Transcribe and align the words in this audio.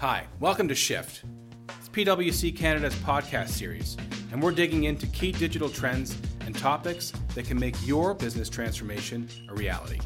Hi, 0.00 0.24
welcome 0.38 0.66
to 0.68 0.74
Shift. 0.74 1.24
It's 1.78 1.90
PwC 1.90 2.56
Canada's 2.56 2.94
podcast 2.94 3.48
series, 3.48 3.98
and 4.32 4.42
we're 4.42 4.50
digging 4.50 4.84
into 4.84 5.06
key 5.08 5.30
digital 5.30 5.68
trends 5.68 6.16
and 6.46 6.56
topics 6.56 7.12
that 7.34 7.44
can 7.44 7.60
make 7.60 7.76
your 7.86 8.14
business 8.14 8.48
transformation 8.48 9.28
a 9.50 9.54
reality. 9.54 10.00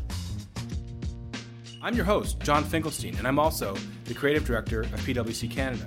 I'm 1.80 1.94
your 1.94 2.06
host, 2.06 2.40
John 2.40 2.64
Finkelstein, 2.64 3.16
and 3.18 3.28
I'm 3.28 3.38
also 3.38 3.76
the 4.06 4.14
creative 4.14 4.44
director 4.44 4.80
of 4.80 4.90
PwC 5.02 5.48
Canada. 5.48 5.86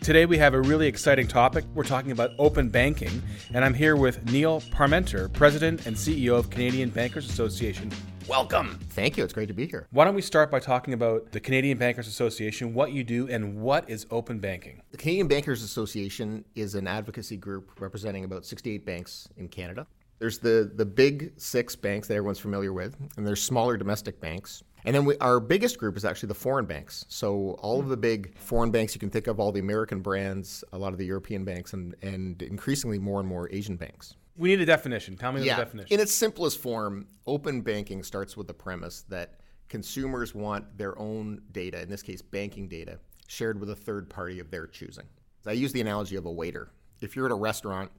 Today 0.00 0.24
we 0.24 0.38
have 0.38 0.54
a 0.54 0.60
really 0.60 0.86
exciting 0.86 1.26
topic. 1.26 1.64
We're 1.74 1.82
talking 1.82 2.12
about 2.12 2.30
open 2.38 2.68
banking, 2.68 3.20
and 3.52 3.64
I'm 3.64 3.74
here 3.74 3.96
with 3.96 4.30
Neil 4.30 4.60
Parmenter, 4.60 5.32
President 5.32 5.86
and 5.86 5.96
CEO 5.96 6.38
of 6.38 6.50
Canadian 6.50 6.90
Bankers 6.90 7.28
Association. 7.28 7.90
Welcome. 8.28 8.78
Thank 8.90 9.16
you. 9.16 9.24
It's 9.24 9.32
great 9.32 9.48
to 9.48 9.54
be 9.54 9.66
here. 9.66 9.86
Why 9.90 10.04
don't 10.04 10.14
we 10.14 10.20
start 10.20 10.50
by 10.50 10.60
talking 10.60 10.92
about 10.92 11.32
the 11.32 11.40
Canadian 11.40 11.78
Bankers 11.78 12.06
Association, 12.06 12.74
what 12.74 12.92
you 12.92 13.02
do, 13.02 13.26
and 13.28 13.56
what 13.56 13.88
is 13.88 14.06
open 14.10 14.38
banking? 14.38 14.82
The 14.90 14.98
Canadian 14.98 15.28
Bankers 15.28 15.62
Association 15.62 16.44
is 16.54 16.74
an 16.74 16.86
advocacy 16.86 17.38
group 17.38 17.80
representing 17.80 18.24
about 18.24 18.44
68 18.44 18.84
banks 18.84 19.30
in 19.38 19.48
Canada. 19.48 19.86
There's 20.18 20.38
the, 20.38 20.70
the 20.74 20.84
big 20.84 21.32
six 21.38 21.74
banks 21.74 22.06
that 22.08 22.14
everyone's 22.16 22.38
familiar 22.38 22.74
with, 22.74 22.96
and 23.16 23.26
there's 23.26 23.42
smaller 23.42 23.78
domestic 23.78 24.20
banks. 24.20 24.62
And 24.84 24.94
then 24.94 25.06
we, 25.06 25.16
our 25.18 25.40
biggest 25.40 25.78
group 25.78 25.96
is 25.96 26.04
actually 26.04 26.28
the 26.28 26.34
foreign 26.34 26.66
banks. 26.66 27.06
So 27.08 27.56
all 27.60 27.80
of 27.80 27.88
the 27.88 27.96
big 27.96 28.36
foreign 28.36 28.70
banks 28.70 28.94
you 28.94 29.00
can 29.00 29.10
think 29.10 29.26
of, 29.26 29.40
all 29.40 29.52
the 29.52 29.60
American 29.60 30.00
brands, 30.00 30.62
a 30.74 30.78
lot 30.78 30.92
of 30.92 30.98
the 30.98 31.06
European 31.06 31.46
banks, 31.46 31.72
and, 31.72 31.96
and 32.02 32.42
increasingly 32.42 32.98
more 32.98 33.20
and 33.20 33.28
more 33.28 33.48
Asian 33.50 33.76
banks. 33.76 34.16
We 34.38 34.50
need 34.50 34.60
a 34.60 34.66
definition. 34.66 35.16
Tell 35.16 35.32
me 35.32 35.42
yeah. 35.42 35.56
the 35.56 35.64
definition. 35.64 35.92
In 35.92 36.00
its 36.00 36.12
simplest 36.12 36.58
form, 36.58 37.06
open 37.26 37.60
banking 37.60 38.02
starts 38.02 38.36
with 38.36 38.46
the 38.46 38.54
premise 38.54 39.02
that 39.08 39.40
consumers 39.68 40.34
want 40.34 40.78
their 40.78 40.98
own 40.98 41.42
data, 41.52 41.82
in 41.82 41.90
this 41.90 42.02
case, 42.02 42.22
banking 42.22 42.68
data, 42.68 42.98
shared 43.26 43.60
with 43.60 43.70
a 43.70 43.76
third 43.76 44.08
party 44.08 44.38
of 44.38 44.50
their 44.50 44.66
choosing. 44.66 45.04
I 45.46 45.52
use 45.52 45.72
the 45.72 45.80
analogy 45.80 46.16
of 46.16 46.26
a 46.26 46.30
waiter. 46.30 46.70
If 47.00 47.16
you're 47.16 47.26
at 47.26 47.32
a 47.32 47.36
restaurant 47.36 47.90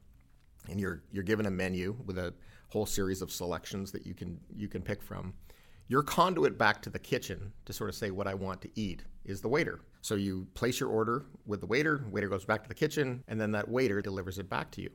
and 0.70 0.80
you're 0.80 1.02
you're 1.12 1.24
given 1.24 1.46
a 1.46 1.52
menu 1.52 1.96
with 2.06 2.18
a 2.18 2.34
whole 2.70 2.86
series 2.86 3.22
of 3.22 3.32
selections 3.32 3.92
that 3.92 4.06
you 4.06 4.14
can 4.14 4.40
you 4.56 4.68
can 4.68 4.82
pick 4.82 5.02
from. 5.02 5.34
Your 5.88 6.04
conduit 6.04 6.58
back 6.58 6.84
to 6.84 6.92
the 6.92 7.00
kitchen 7.00 7.52
to 7.66 7.74
sort 7.74 7.90
of 7.90 7.96
say 7.96 8.12
what 8.12 8.28
I 8.28 8.36
want 8.36 8.62
to 8.62 8.70
eat 8.76 9.04
is 9.26 9.42
the 9.42 9.48
waiter. 9.48 9.80
So 10.02 10.16
you 10.16 10.48
place 10.54 10.80
your 10.80 10.90
order 10.90 11.26
with 11.48 11.62
the 11.62 11.66
waiter, 11.66 12.06
waiter 12.12 12.30
goes 12.30 12.46
back 12.46 12.62
to 12.62 12.70
the 12.70 12.76
kitchen, 12.76 13.24
and 13.28 13.42
then 13.42 13.52
that 13.54 13.68
waiter 13.68 14.00
delivers 14.02 14.38
it 14.38 14.50
back 14.50 14.70
to 14.72 14.82
you. 14.82 14.92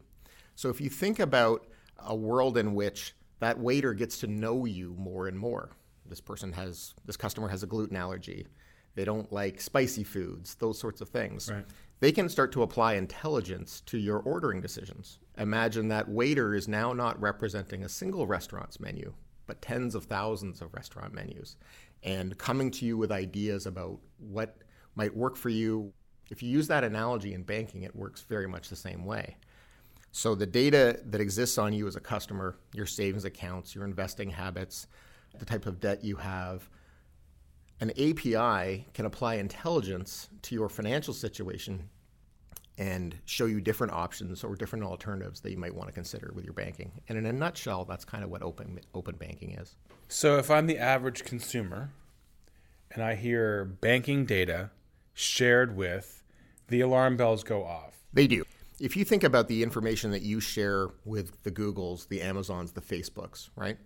So 0.55 0.69
if 0.69 0.81
you 0.81 0.91
think 0.91 1.19
about 1.19 1.67
a 1.99 2.15
world 2.15 2.59
in 2.59 2.75
which 2.75 3.15
that 3.41 3.59
waiter 3.59 3.95
gets 3.95 4.19
to 4.19 4.27
know 4.27 4.65
you 4.65 4.95
more 4.99 5.29
and 5.29 5.39
more, 5.39 5.71
this 6.07 6.21
person 6.21 6.53
has 6.53 6.95
this 7.05 7.17
customer 7.17 7.49
has 7.49 7.63
a 7.63 7.67
gluten 7.67 7.97
allergy, 7.97 8.47
they 8.95 9.05
don't 9.05 9.33
like 9.33 9.61
spicy 9.61 10.05
foods, 10.05 10.55
those 10.57 10.79
sorts 10.79 11.01
of 11.01 11.09
things. 11.09 11.51
Right 11.51 11.65
they 12.05 12.13
can 12.13 12.29
start 12.29 12.53
to 12.53 12.63
apply 12.63 12.95
intelligence 12.95 13.81
to 13.87 13.97
your 13.97 14.19
ordering 14.19 14.61
decisions. 14.61 15.21
Imagine 15.39 15.89
that 15.89 16.07
waiter 16.07 16.55
is 16.55 16.69
now 16.69 16.93
not 16.93 17.19
representing 17.19 17.83
a 17.83 17.89
single 17.89 18.27
restaurant's 18.27 18.79
menu, 18.79 19.15
but 19.47 19.63
tens 19.63 19.95
of 19.95 20.05
thousands 20.05 20.61
of 20.61 20.75
restaurant 20.75 21.15
menus, 21.15 21.57
and 22.03 22.37
coming 22.37 22.71
to 22.73 22.85
you 22.85 22.99
with 22.99 23.11
ideas 23.11 23.65
about 23.65 24.01
what 24.19 24.59
might 24.95 25.17
work 25.17 25.35
for 25.35 25.49
you. 25.49 25.95
If 26.31 26.43
you 26.43 26.51
use 26.51 26.69
that 26.69 26.85
analogy 26.85 27.33
in 27.33 27.43
banking, 27.43 27.85
it 27.85 27.97
works 27.97 28.21
very 28.21 28.47
much 28.47 28.69
the 28.69 28.77
same 28.77 29.07
way. 29.07 29.39
So 30.17 30.37
the 30.37 30.47
data 30.47 31.01
that 31.07 31.20
exists 31.20 31.59
on 31.59 31.73
you 31.73 31.89
as 31.89 31.97
a 31.97 32.01
customer, 32.01 32.55
your 32.73 32.87
savings 32.87 33.25
accounts, 33.25 33.75
your 33.75 33.84
investing 33.84 34.31
habits, 34.31 34.87
the 35.37 35.45
type 35.45 35.67
of 35.67 35.81
debt 35.81 36.05
you 36.05 36.15
have, 36.15 36.70
an 37.81 37.91
API 37.91 38.87
can 38.95 39.07
apply 39.07 39.35
intelligence 39.35 40.29
to 40.42 40.55
your 40.55 40.69
financial 40.69 41.12
situation 41.12 41.89
and 42.79 43.17
show 43.25 43.47
you 43.47 43.61
different 43.61 43.92
options 43.92 44.45
or 44.45 44.55
different 44.55 44.85
alternatives 44.85 45.41
that 45.41 45.51
you 45.51 45.59
might 45.59 45.75
want 45.75 45.89
to 45.89 45.92
consider 45.92 46.31
with 46.33 46.45
your 46.45 46.55
banking. 46.55 46.92
And 47.08 47.19
in 47.19 47.27
a 47.27 47.33
nutshell, 47.33 47.85
that's 47.85 48.05
kind 48.05 48.23
of 48.23 48.31
what 48.31 48.41
open 48.41 48.79
open 48.95 49.17
banking 49.17 49.58
is. 49.58 49.75
So 50.07 50.36
if 50.36 50.48
I'm 50.48 50.69
the 50.69 50.79
average 50.79 51.25
consumer 51.25 51.91
and 52.92 53.02
I 53.02 53.17
hear 53.17 53.64
banking 53.64 54.27
data 54.27 54.70
shared 55.13 55.77
with, 55.77 56.23
the 56.69 56.83
alarm 56.83 57.17
bells 57.17 57.42
go 57.42 57.64
off. 57.64 57.95
They 58.13 58.29
do. 58.29 58.44
If 58.80 58.96
you 58.96 59.05
think 59.05 59.23
about 59.23 59.48
the 59.48 59.62
information 59.62 60.11
that 60.11 60.23
you 60.23 60.40
share 60.40 60.89
with 61.05 61.42
the 61.45 61.51
Googles, 61.51 62.08
the 62.08 62.20
Amazons, 62.20 62.73
the 62.73 62.80
Facebooks, 62.80 63.51
right? 63.55 63.77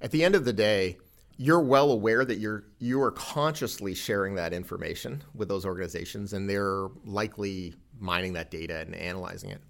At 0.00 0.10
the 0.10 0.24
end 0.24 0.34
of 0.34 0.44
the 0.44 0.52
day, 0.52 0.98
you're 1.36 1.60
well 1.60 1.90
aware 1.90 2.24
that 2.24 2.38
you're 2.38 2.64
you 2.78 3.00
are 3.02 3.10
consciously 3.10 3.94
sharing 3.94 4.34
that 4.36 4.52
information 4.52 5.22
with 5.34 5.48
those 5.48 5.64
organizations 5.64 6.32
and 6.32 6.48
they're 6.48 6.88
likely 7.04 7.74
mining 7.98 8.34
that 8.34 8.50
data 8.50 8.80
and 8.80 8.94
analyzing 8.94 9.50
it. 9.50 9.60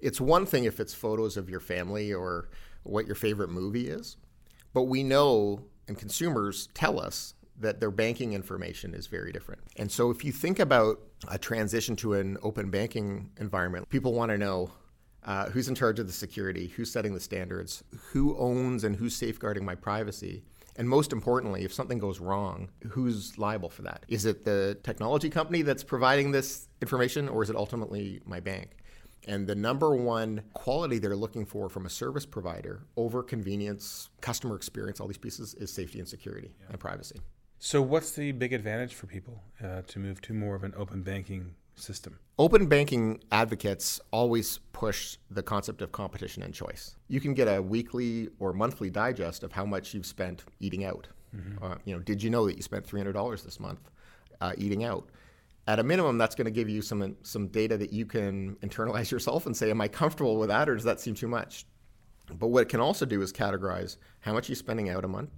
It's 0.00 0.20
one 0.20 0.46
thing 0.46 0.64
if 0.64 0.80
it's 0.80 0.94
photos 0.94 1.36
of 1.36 1.50
your 1.50 1.60
family 1.60 2.12
or 2.12 2.48
what 2.82 3.06
your 3.06 3.14
favorite 3.14 3.50
movie 3.50 3.88
is, 3.88 4.16
but 4.72 4.84
we 4.84 5.02
know 5.02 5.64
and 5.86 5.98
consumers 5.98 6.68
tell 6.74 6.98
us 6.98 7.34
that 7.60 7.80
their 7.80 7.90
banking 7.90 8.32
information 8.32 8.94
is 8.94 9.06
very 9.06 9.32
different. 9.32 9.62
And 9.76 9.90
so 9.90 10.10
if 10.10 10.24
you 10.24 10.32
think 10.32 10.58
about 10.58 11.00
a 11.28 11.38
transition 11.38 11.96
to 11.96 12.14
an 12.14 12.38
open 12.42 12.70
banking 12.70 13.30
environment, 13.38 13.88
people 13.88 14.14
want 14.14 14.30
to 14.30 14.38
know 14.38 14.70
uh, 15.24 15.48
who's 15.50 15.68
in 15.68 15.74
charge 15.74 15.98
of 15.98 16.06
the 16.06 16.12
security, 16.12 16.68
who's 16.68 16.90
setting 16.90 17.14
the 17.14 17.20
standards, 17.20 17.84
who 18.10 18.36
owns 18.36 18.84
and 18.84 18.96
who's 18.96 19.14
safeguarding 19.14 19.64
my 19.64 19.74
privacy. 19.74 20.42
And 20.76 20.88
most 20.88 21.12
importantly, 21.12 21.64
if 21.64 21.72
something 21.72 21.98
goes 21.98 22.18
wrong, 22.18 22.70
who's 22.88 23.38
liable 23.38 23.68
for 23.68 23.82
that? 23.82 24.04
Is 24.08 24.24
it 24.24 24.44
the 24.44 24.78
technology 24.82 25.28
company 25.28 25.62
that's 25.62 25.84
providing 25.84 26.32
this 26.32 26.68
information, 26.80 27.28
or 27.28 27.42
is 27.42 27.50
it 27.50 27.56
ultimately 27.56 28.20
my 28.24 28.40
bank? 28.40 28.78
And 29.28 29.46
the 29.46 29.54
number 29.54 29.94
one 29.94 30.42
quality 30.54 30.98
they're 30.98 31.14
looking 31.14 31.46
for 31.46 31.68
from 31.68 31.86
a 31.86 31.90
service 31.90 32.26
provider 32.26 32.82
over 32.96 33.22
convenience, 33.22 34.08
customer 34.20 34.56
experience, 34.56 34.98
all 34.98 35.06
these 35.06 35.18
pieces 35.18 35.54
is 35.54 35.72
safety 35.72 36.00
and 36.00 36.08
security 36.08 36.50
yeah. 36.58 36.66
and 36.70 36.80
privacy. 36.80 37.20
So, 37.64 37.80
what's 37.80 38.10
the 38.10 38.32
big 38.32 38.52
advantage 38.52 38.92
for 38.92 39.06
people 39.06 39.40
uh, 39.62 39.82
to 39.82 40.00
move 40.00 40.20
to 40.22 40.34
more 40.34 40.56
of 40.56 40.64
an 40.64 40.74
open 40.76 41.02
banking 41.02 41.54
system? 41.76 42.18
Open 42.36 42.66
banking 42.66 43.22
advocates 43.30 44.00
always 44.10 44.58
push 44.72 45.16
the 45.30 45.44
concept 45.44 45.80
of 45.80 45.92
competition 45.92 46.42
and 46.42 46.52
choice. 46.52 46.96
You 47.06 47.20
can 47.20 47.34
get 47.34 47.46
a 47.46 47.62
weekly 47.62 48.30
or 48.40 48.52
monthly 48.52 48.90
digest 48.90 49.44
of 49.44 49.52
how 49.52 49.64
much 49.64 49.94
you've 49.94 50.06
spent 50.06 50.42
eating 50.58 50.84
out. 50.84 51.06
Mm-hmm. 51.36 51.64
Uh, 51.64 51.76
you 51.84 51.94
know, 51.94 52.00
did 52.00 52.20
you 52.20 52.30
know 52.30 52.46
that 52.48 52.56
you 52.56 52.62
spent 52.62 52.84
three 52.84 52.98
hundred 52.98 53.12
dollars 53.12 53.44
this 53.44 53.60
month 53.60 53.92
uh, 54.40 54.54
eating 54.58 54.82
out? 54.82 55.08
At 55.68 55.78
a 55.78 55.84
minimum, 55.84 56.18
that's 56.18 56.34
going 56.34 56.46
to 56.46 56.50
give 56.50 56.68
you 56.68 56.82
some 56.82 57.16
some 57.22 57.46
data 57.46 57.76
that 57.76 57.92
you 57.92 58.06
can 58.06 58.56
internalize 58.56 59.08
yourself 59.12 59.46
and 59.46 59.56
say, 59.56 59.70
"Am 59.70 59.80
I 59.80 59.86
comfortable 59.86 60.36
with 60.36 60.48
that, 60.48 60.68
or 60.68 60.74
does 60.74 60.84
that 60.84 60.98
seem 60.98 61.14
too 61.14 61.28
much?" 61.28 61.64
But 62.40 62.48
what 62.48 62.62
it 62.62 62.68
can 62.68 62.80
also 62.80 63.06
do 63.06 63.22
is 63.22 63.32
categorize 63.32 63.98
how 64.18 64.32
much 64.32 64.48
you're 64.48 64.56
spending 64.56 64.90
out 64.90 65.04
a 65.04 65.08
month, 65.08 65.30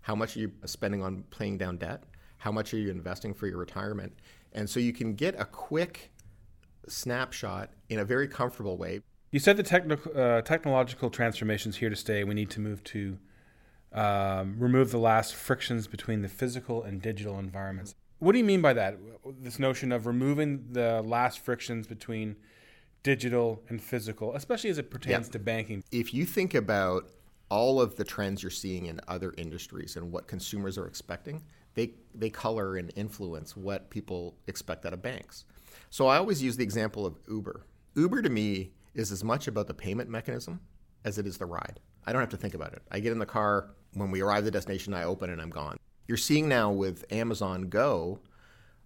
how 0.00 0.14
much 0.14 0.36
are 0.36 0.40
you 0.40 0.52
spending 0.64 1.02
on 1.02 1.24
paying 1.30 1.58
down 1.58 1.76
debt, 1.76 2.04
how 2.38 2.52
much 2.52 2.72
are 2.74 2.78
you 2.78 2.90
investing 2.90 3.34
for 3.34 3.46
your 3.46 3.58
retirement, 3.58 4.12
and 4.52 4.68
so 4.68 4.80
you 4.80 4.92
can 4.92 5.14
get 5.14 5.38
a 5.38 5.44
quick 5.44 6.10
snapshot 6.88 7.70
in 7.88 7.98
a 7.98 8.04
very 8.04 8.28
comfortable 8.28 8.76
way. 8.76 9.00
You 9.30 9.38
said 9.38 9.56
the 9.56 9.62
technical, 9.62 10.18
uh, 10.18 10.40
technological 10.42 11.10
transformations 11.10 11.76
here 11.76 11.90
to 11.90 11.96
stay. 11.96 12.24
We 12.24 12.34
need 12.34 12.50
to 12.50 12.60
move 12.60 12.82
to 12.84 13.18
um, 13.92 14.56
remove 14.58 14.90
the 14.90 14.98
last 14.98 15.34
frictions 15.34 15.86
between 15.86 16.22
the 16.22 16.28
physical 16.28 16.82
and 16.82 17.00
digital 17.02 17.38
environments. 17.38 17.94
What 18.20 18.32
do 18.32 18.38
you 18.38 18.44
mean 18.44 18.62
by 18.62 18.72
that? 18.72 18.98
This 19.40 19.58
notion 19.58 19.92
of 19.92 20.06
removing 20.06 20.72
the 20.72 21.02
last 21.02 21.40
frictions 21.40 21.86
between 21.86 22.36
digital 23.02 23.62
and 23.68 23.80
physical, 23.80 24.34
especially 24.34 24.70
as 24.70 24.78
it 24.78 24.90
pertains 24.90 25.28
yeah. 25.28 25.32
to 25.32 25.38
banking. 25.38 25.84
If 25.92 26.12
you 26.12 26.24
think 26.24 26.54
about 26.54 27.10
all 27.50 27.80
of 27.80 27.96
the 27.96 28.04
trends 28.04 28.42
you're 28.42 28.50
seeing 28.50 28.86
in 28.86 29.00
other 29.08 29.34
industries 29.38 29.96
and 29.96 30.12
what 30.12 30.26
consumers 30.26 30.76
are 30.76 30.86
expecting, 30.86 31.42
they, 31.74 31.92
they 32.14 32.30
color 32.30 32.76
and 32.76 32.92
influence 32.96 33.56
what 33.56 33.90
people 33.90 34.36
expect 34.46 34.84
out 34.84 34.92
of 34.92 35.02
banks. 35.02 35.44
So 35.90 36.06
I 36.06 36.18
always 36.18 36.42
use 36.42 36.56
the 36.56 36.64
example 36.64 37.06
of 37.06 37.18
Uber. 37.28 37.64
Uber 37.94 38.22
to 38.22 38.28
me 38.28 38.72
is 38.94 39.12
as 39.12 39.24
much 39.24 39.48
about 39.48 39.66
the 39.66 39.74
payment 39.74 40.10
mechanism 40.10 40.60
as 41.04 41.18
it 41.18 41.26
is 41.26 41.38
the 41.38 41.46
ride. 41.46 41.80
I 42.06 42.12
don't 42.12 42.20
have 42.20 42.30
to 42.30 42.36
think 42.36 42.54
about 42.54 42.72
it. 42.72 42.82
I 42.90 43.00
get 43.00 43.12
in 43.12 43.18
the 43.18 43.26
car, 43.26 43.70
when 43.94 44.10
we 44.10 44.20
arrive 44.20 44.38
at 44.38 44.44
the 44.44 44.50
destination, 44.50 44.94
I 44.94 45.04
open 45.04 45.30
and 45.30 45.40
I'm 45.40 45.50
gone. 45.50 45.76
You're 46.06 46.16
seeing 46.16 46.48
now 46.48 46.70
with 46.70 47.04
Amazon 47.12 47.68
Go 47.68 48.20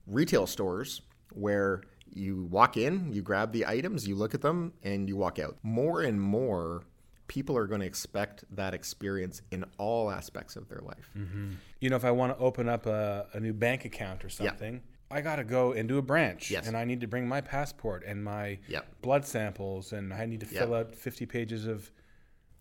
retail 0.06 0.46
stores 0.46 1.02
where 1.32 1.82
you 2.14 2.44
walk 2.50 2.76
in, 2.76 3.12
you 3.12 3.22
grab 3.22 3.52
the 3.52 3.66
items, 3.66 4.06
you 4.06 4.14
look 4.14 4.34
at 4.34 4.42
them, 4.42 4.72
and 4.82 5.08
you 5.08 5.16
walk 5.16 5.38
out. 5.38 5.56
More 5.62 6.02
and 6.02 6.20
more 6.20 6.84
people 7.28 7.56
are 7.56 7.66
going 7.66 7.80
to 7.80 7.86
expect 7.86 8.44
that 8.54 8.74
experience 8.74 9.42
in 9.50 9.64
all 9.78 10.10
aspects 10.10 10.56
of 10.56 10.68
their 10.68 10.80
life. 10.80 11.10
Mm-hmm. 11.16 11.52
You 11.80 11.90
know, 11.90 11.96
if 11.96 12.04
I 12.04 12.10
want 12.10 12.36
to 12.36 12.44
open 12.44 12.68
up 12.68 12.86
a, 12.86 13.26
a 13.32 13.40
new 13.40 13.52
bank 13.52 13.84
account 13.84 14.24
or 14.24 14.28
something, 14.28 14.74
yeah. 14.74 15.16
I 15.16 15.20
got 15.20 15.36
to 15.36 15.44
go 15.44 15.72
into 15.72 15.98
a 15.98 16.02
branch 16.02 16.50
yes. 16.50 16.66
and 16.66 16.76
I 16.76 16.84
need 16.84 17.00
to 17.02 17.06
bring 17.06 17.28
my 17.28 17.40
passport 17.40 18.04
and 18.06 18.22
my 18.24 18.58
yep. 18.68 18.86
blood 19.02 19.24
samples 19.26 19.92
and 19.92 20.12
I 20.12 20.26
need 20.26 20.40
to 20.40 20.46
fill 20.46 20.70
yep. 20.70 20.88
out 20.88 20.94
50 20.94 21.26
pages 21.26 21.66
of. 21.66 21.90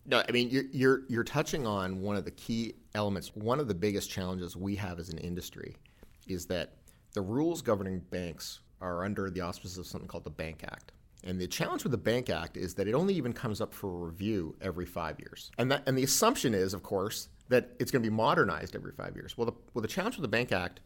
No, 0.04 0.22
I 0.28 0.32
mean, 0.32 0.50
you're, 0.50 0.64
you're, 0.72 1.02
you're 1.08 1.24
touching 1.24 1.66
on 1.66 2.00
one 2.00 2.16
of 2.16 2.24
the 2.24 2.32
key 2.32 2.74
elements. 2.94 3.30
One 3.34 3.60
of 3.60 3.68
the 3.68 3.74
biggest 3.74 4.10
challenges 4.10 4.56
we 4.56 4.74
have 4.76 4.98
as 4.98 5.10
an 5.10 5.18
industry 5.18 5.76
is 6.26 6.46
that 6.46 6.74
the 7.14 7.20
rules 7.20 7.62
governing 7.62 8.00
banks 8.10 8.60
are 8.80 9.04
under 9.04 9.30
the 9.30 9.40
auspices 9.40 9.78
of 9.78 9.86
something 9.86 10.08
called 10.08 10.24
the 10.24 10.30
Bank 10.30 10.64
Act. 10.64 10.92
And 11.24 11.40
the 11.40 11.46
challenge 11.46 11.84
with 11.84 11.92
the 11.92 11.98
Bank 11.98 12.30
Act 12.30 12.56
is 12.56 12.74
that 12.74 12.88
it 12.88 12.94
only 12.94 13.14
even 13.14 13.32
comes 13.32 13.60
up 13.60 13.72
for 13.72 13.88
review 14.06 14.56
every 14.60 14.86
five 14.86 15.20
years. 15.20 15.50
And 15.58 15.70
that 15.70 15.82
and 15.86 15.96
the 15.96 16.02
assumption 16.02 16.54
is, 16.54 16.74
of 16.74 16.82
course, 16.82 17.28
that 17.48 17.70
it's 17.78 17.90
going 17.90 18.02
to 18.02 18.10
be 18.10 18.14
modernized 18.14 18.74
every 18.74 18.92
five 18.92 19.14
years. 19.14 19.36
Well, 19.36 19.46
the, 19.46 19.52
well, 19.74 19.82
the 19.82 19.88
challenge 19.88 20.16
with 20.16 20.22
the 20.22 20.28
Bank 20.28 20.52
Act 20.52 20.80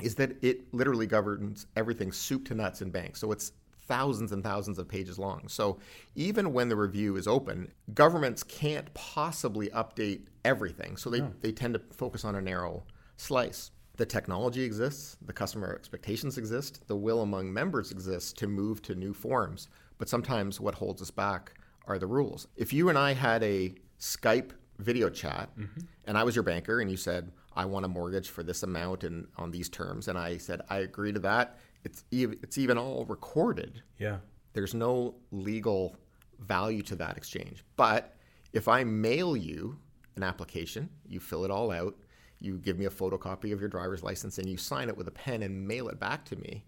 is 0.00 0.14
that 0.16 0.36
it 0.42 0.72
literally 0.72 1.06
governs 1.06 1.66
everything 1.76 2.12
soup 2.12 2.46
to 2.48 2.54
nuts 2.54 2.82
in 2.82 2.90
banks. 2.90 3.20
So 3.20 3.32
it's 3.32 3.52
thousands 3.86 4.32
and 4.32 4.42
thousands 4.42 4.78
of 4.78 4.88
pages 4.88 5.18
long. 5.18 5.48
So 5.48 5.78
even 6.14 6.52
when 6.52 6.68
the 6.68 6.76
review 6.76 7.16
is 7.16 7.26
open, 7.26 7.72
governments 7.94 8.42
can't 8.42 8.92
possibly 8.94 9.68
update 9.68 10.26
everything. 10.44 10.96
So 10.96 11.08
they, 11.08 11.20
no. 11.20 11.32
they 11.40 11.52
tend 11.52 11.74
to 11.74 11.80
focus 11.92 12.24
on 12.24 12.34
a 12.34 12.40
narrow 12.40 12.84
slice. 13.16 13.70
The 13.96 14.06
technology 14.06 14.62
exists, 14.62 15.16
the 15.24 15.32
customer 15.32 15.74
expectations 15.74 16.36
exist, 16.36 16.86
the 16.86 16.96
will 16.96 17.22
among 17.22 17.52
members 17.52 17.92
exists 17.92 18.32
to 18.34 18.46
move 18.46 18.82
to 18.82 18.94
new 18.94 19.14
forms. 19.14 19.68
But 19.98 20.08
sometimes 20.08 20.60
what 20.60 20.74
holds 20.74 21.00
us 21.00 21.10
back 21.10 21.52
are 21.86 21.98
the 21.98 22.06
rules. 22.06 22.46
If 22.56 22.72
you 22.72 22.90
and 22.90 22.98
I 22.98 23.14
had 23.14 23.42
a 23.42 23.74
Skype 23.98 24.50
video 24.78 25.08
chat 25.08 25.48
mm-hmm. 25.56 25.80
and 26.04 26.18
I 26.18 26.24
was 26.24 26.36
your 26.36 26.42
banker 26.42 26.80
and 26.80 26.90
you 26.90 26.98
said, 26.98 27.32
I 27.54 27.64
want 27.64 27.86
a 27.86 27.88
mortgage 27.88 28.28
for 28.28 28.42
this 28.42 28.62
amount 28.62 29.04
and 29.04 29.28
on 29.38 29.50
these 29.50 29.70
terms, 29.70 30.08
and 30.08 30.18
I 30.18 30.36
said, 30.36 30.60
I 30.68 30.78
agree 30.78 31.12
to 31.12 31.20
that, 31.20 31.58
it's 31.84 32.04
even, 32.10 32.38
it's 32.42 32.58
even 32.58 32.76
all 32.76 33.06
recorded. 33.06 33.82
Yeah. 33.98 34.18
There's 34.52 34.74
no 34.74 35.14
legal 35.30 35.96
value 36.40 36.82
to 36.82 36.96
that 36.96 37.16
exchange. 37.16 37.64
But 37.76 38.14
if 38.52 38.68
I 38.68 38.84
mail 38.84 39.36
you 39.36 39.78
an 40.16 40.22
application, 40.22 40.90
you 41.06 41.20
fill 41.20 41.46
it 41.46 41.50
all 41.50 41.70
out, 41.70 41.94
you 42.40 42.58
give 42.58 42.78
me 42.78 42.84
a 42.84 42.90
photocopy 42.90 43.52
of 43.52 43.60
your 43.60 43.68
driver's 43.68 44.02
license 44.02 44.38
and 44.38 44.48
you 44.48 44.56
sign 44.56 44.88
it 44.88 44.96
with 44.96 45.08
a 45.08 45.12
pen 45.12 45.42
and 45.42 45.66
mail 45.66 45.88
it 45.88 45.98
back 45.98 46.24
to 46.26 46.36
me, 46.36 46.64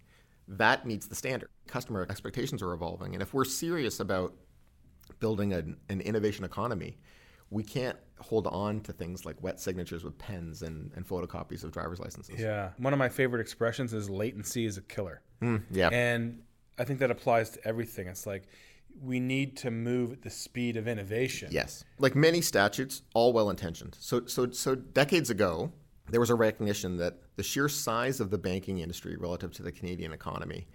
that 0.49 0.87
meets 0.87 1.07
the 1.07 1.15
standard. 1.15 1.51
Customer 1.67 2.07
expectations 2.09 2.63
are 2.63 2.73
evolving. 2.73 3.15
And 3.15 3.23
if 3.23 3.35
we're 3.35 3.45
serious 3.45 4.01
about 4.01 4.35
building 5.21 5.53
an, 5.53 5.77
an 5.89 6.01
innovation 6.01 6.45
economy, 6.45 6.99
we 7.51 7.63
can't 7.63 7.97
hold 8.19 8.47
on 8.47 8.81
to 8.81 8.93
things 8.93 9.25
like 9.25 9.43
wet 9.43 9.61
signatures 9.61 10.05
with 10.05 10.17
pens 10.19 10.63
and, 10.63 10.91
and 10.97 11.07
photocopies 11.07 11.65
of 11.65 11.73
driver's 11.73 12.01
licenses. 12.01 12.39
Yeah. 12.39 12.71
One 12.79 12.93
of 12.93 12.99
my 12.99 13.09
favorite 13.09 13.41
expressions 13.41 13.95
is 13.95 14.11
latency 14.11 14.65
is 14.67 14.77
a 14.77 14.83
killer. 14.83 15.23
Mm, 15.43 15.63
yeah. 15.71 15.89
And 15.89 16.43
I 16.79 16.85
think 16.85 16.99
that 17.01 17.11
applies 17.11 17.51
to 17.51 17.67
everything. 17.67 18.07
It's 18.07 18.27
like 18.27 18.45
we 19.01 19.21
need 19.21 19.57
to 19.59 19.71
move 19.71 20.13
at 20.13 20.23
the 20.23 20.31
speed 20.31 20.77
of 20.77 20.89
innovation. 20.89 21.49
Yes. 21.53 21.85
Like 21.99 22.15
many 22.15 22.41
statutes, 22.41 23.03
all 23.15 23.33
well 23.33 23.51
intentioned. 23.51 23.97
So, 24.01 24.27
so, 24.27 24.51
so 24.51 24.75
decades 24.75 25.31
ago, 25.31 25.73
there 26.11 26.21
was 26.21 26.31
a 26.31 26.35
recognition 26.35 26.97
that 26.97 27.19
the 27.37 27.43
sheer 27.43 27.69
size 27.69 28.21
of 28.21 28.31
the 28.31 28.39
banking 28.39 28.79
industry 28.79 29.17
relative 29.17 29.53
to 29.53 29.63
the 29.63 29.73
Canadian 29.73 30.13
economy 30.13 30.67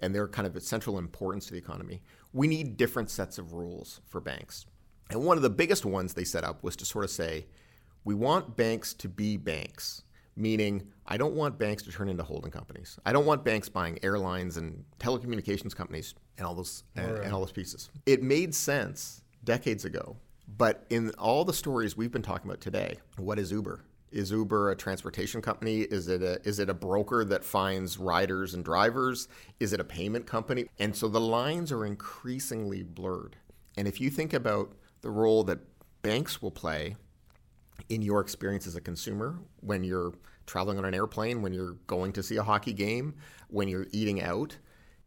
and 0.00 0.14
their 0.14 0.28
kind 0.28 0.46
of 0.46 0.62
central 0.62 0.98
importance 0.98 1.46
to 1.46 1.52
the 1.52 1.58
economy, 1.58 2.02
we 2.32 2.46
need 2.46 2.76
different 2.76 3.10
sets 3.10 3.38
of 3.38 3.52
rules 3.52 4.00
for 4.06 4.20
banks. 4.20 4.66
And 5.10 5.24
one 5.24 5.36
of 5.36 5.42
the 5.42 5.50
biggest 5.50 5.84
ones 5.84 6.14
they 6.14 6.24
set 6.24 6.44
up 6.44 6.62
was 6.62 6.76
to 6.76 6.84
sort 6.84 7.04
of 7.04 7.10
say, 7.10 7.46
we 8.04 8.14
want 8.14 8.56
banks 8.56 8.94
to 8.94 9.08
be 9.08 9.36
banks, 9.36 10.02
meaning 10.36 10.86
I 11.06 11.16
don't 11.16 11.34
want 11.34 11.58
banks 11.58 11.82
to 11.84 11.92
turn 11.92 12.08
into 12.08 12.22
holding 12.22 12.50
companies. 12.50 12.98
I 13.06 13.12
don't 13.12 13.26
want 13.26 13.44
banks 13.44 13.68
buying 13.68 13.98
airlines 14.02 14.56
and 14.56 14.84
telecommunications 14.98 15.74
companies 15.74 16.14
and 16.36 16.46
all 16.46 16.54
those 16.54 16.84
and, 16.94 17.10
right. 17.10 17.22
and 17.24 17.32
all 17.32 17.40
those 17.40 17.52
pieces. 17.52 17.90
It 18.04 18.22
made 18.22 18.54
sense 18.54 19.22
decades 19.44 19.84
ago, 19.84 20.16
but 20.56 20.84
in 20.90 21.10
all 21.12 21.44
the 21.44 21.52
stories 21.52 21.96
we've 21.96 22.12
been 22.12 22.22
talking 22.22 22.50
about 22.50 22.60
today, 22.60 22.98
what 23.16 23.38
is 23.38 23.50
Uber? 23.50 23.84
Is 24.12 24.30
Uber 24.30 24.70
a 24.70 24.76
transportation 24.76 25.42
company? 25.42 25.80
Is 25.80 26.08
it 26.08 26.22
a 26.22 26.40
is 26.46 26.58
it 26.58 26.70
a 26.70 26.74
broker 26.74 27.24
that 27.24 27.44
finds 27.44 27.98
riders 27.98 28.54
and 28.54 28.64
drivers? 28.64 29.28
Is 29.58 29.72
it 29.72 29.80
a 29.80 29.84
payment 29.84 30.26
company? 30.26 30.66
And 30.78 30.94
so 30.94 31.08
the 31.08 31.20
lines 31.20 31.72
are 31.72 31.84
increasingly 31.84 32.82
blurred. 32.82 33.36
And 33.76 33.88
if 33.88 34.00
you 34.00 34.10
think 34.10 34.32
about 34.32 34.72
the 35.02 35.10
role 35.10 35.44
that 35.44 35.58
banks 36.02 36.40
will 36.40 36.50
play 36.50 36.96
in 37.88 38.02
your 38.02 38.20
experience 38.20 38.66
as 38.66 38.76
a 38.76 38.80
consumer 38.80 39.38
when 39.60 39.84
you're 39.84 40.12
traveling 40.46 40.78
on 40.78 40.84
an 40.84 40.94
airplane, 40.94 41.42
when 41.42 41.52
you're 41.52 41.76
going 41.86 42.12
to 42.12 42.22
see 42.22 42.36
a 42.36 42.42
hockey 42.42 42.72
game, 42.72 43.14
when 43.48 43.68
you're 43.68 43.86
eating 43.92 44.22
out. 44.22 44.56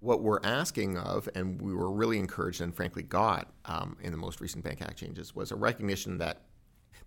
What 0.01 0.21
we're 0.21 0.39
asking 0.43 0.97
of, 0.97 1.27
and 1.35 1.61
we 1.61 1.73
were 1.73 1.91
really 1.91 2.19
encouraged 2.19 2.61
and 2.61 2.73
frankly 2.73 3.03
got 3.03 3.51
um, 3.65 3.97
in 4.01 4.11
the 4.11 4.17
most 4.17 4.39
recent 4.39 4.63
Bank 4.63 4.81
Act 4.81 4.97
changes, 4.97 5.35
was 5.35 5.51
a 5.51 5.55
recognition 5.55 6.17
that 6.19 6.43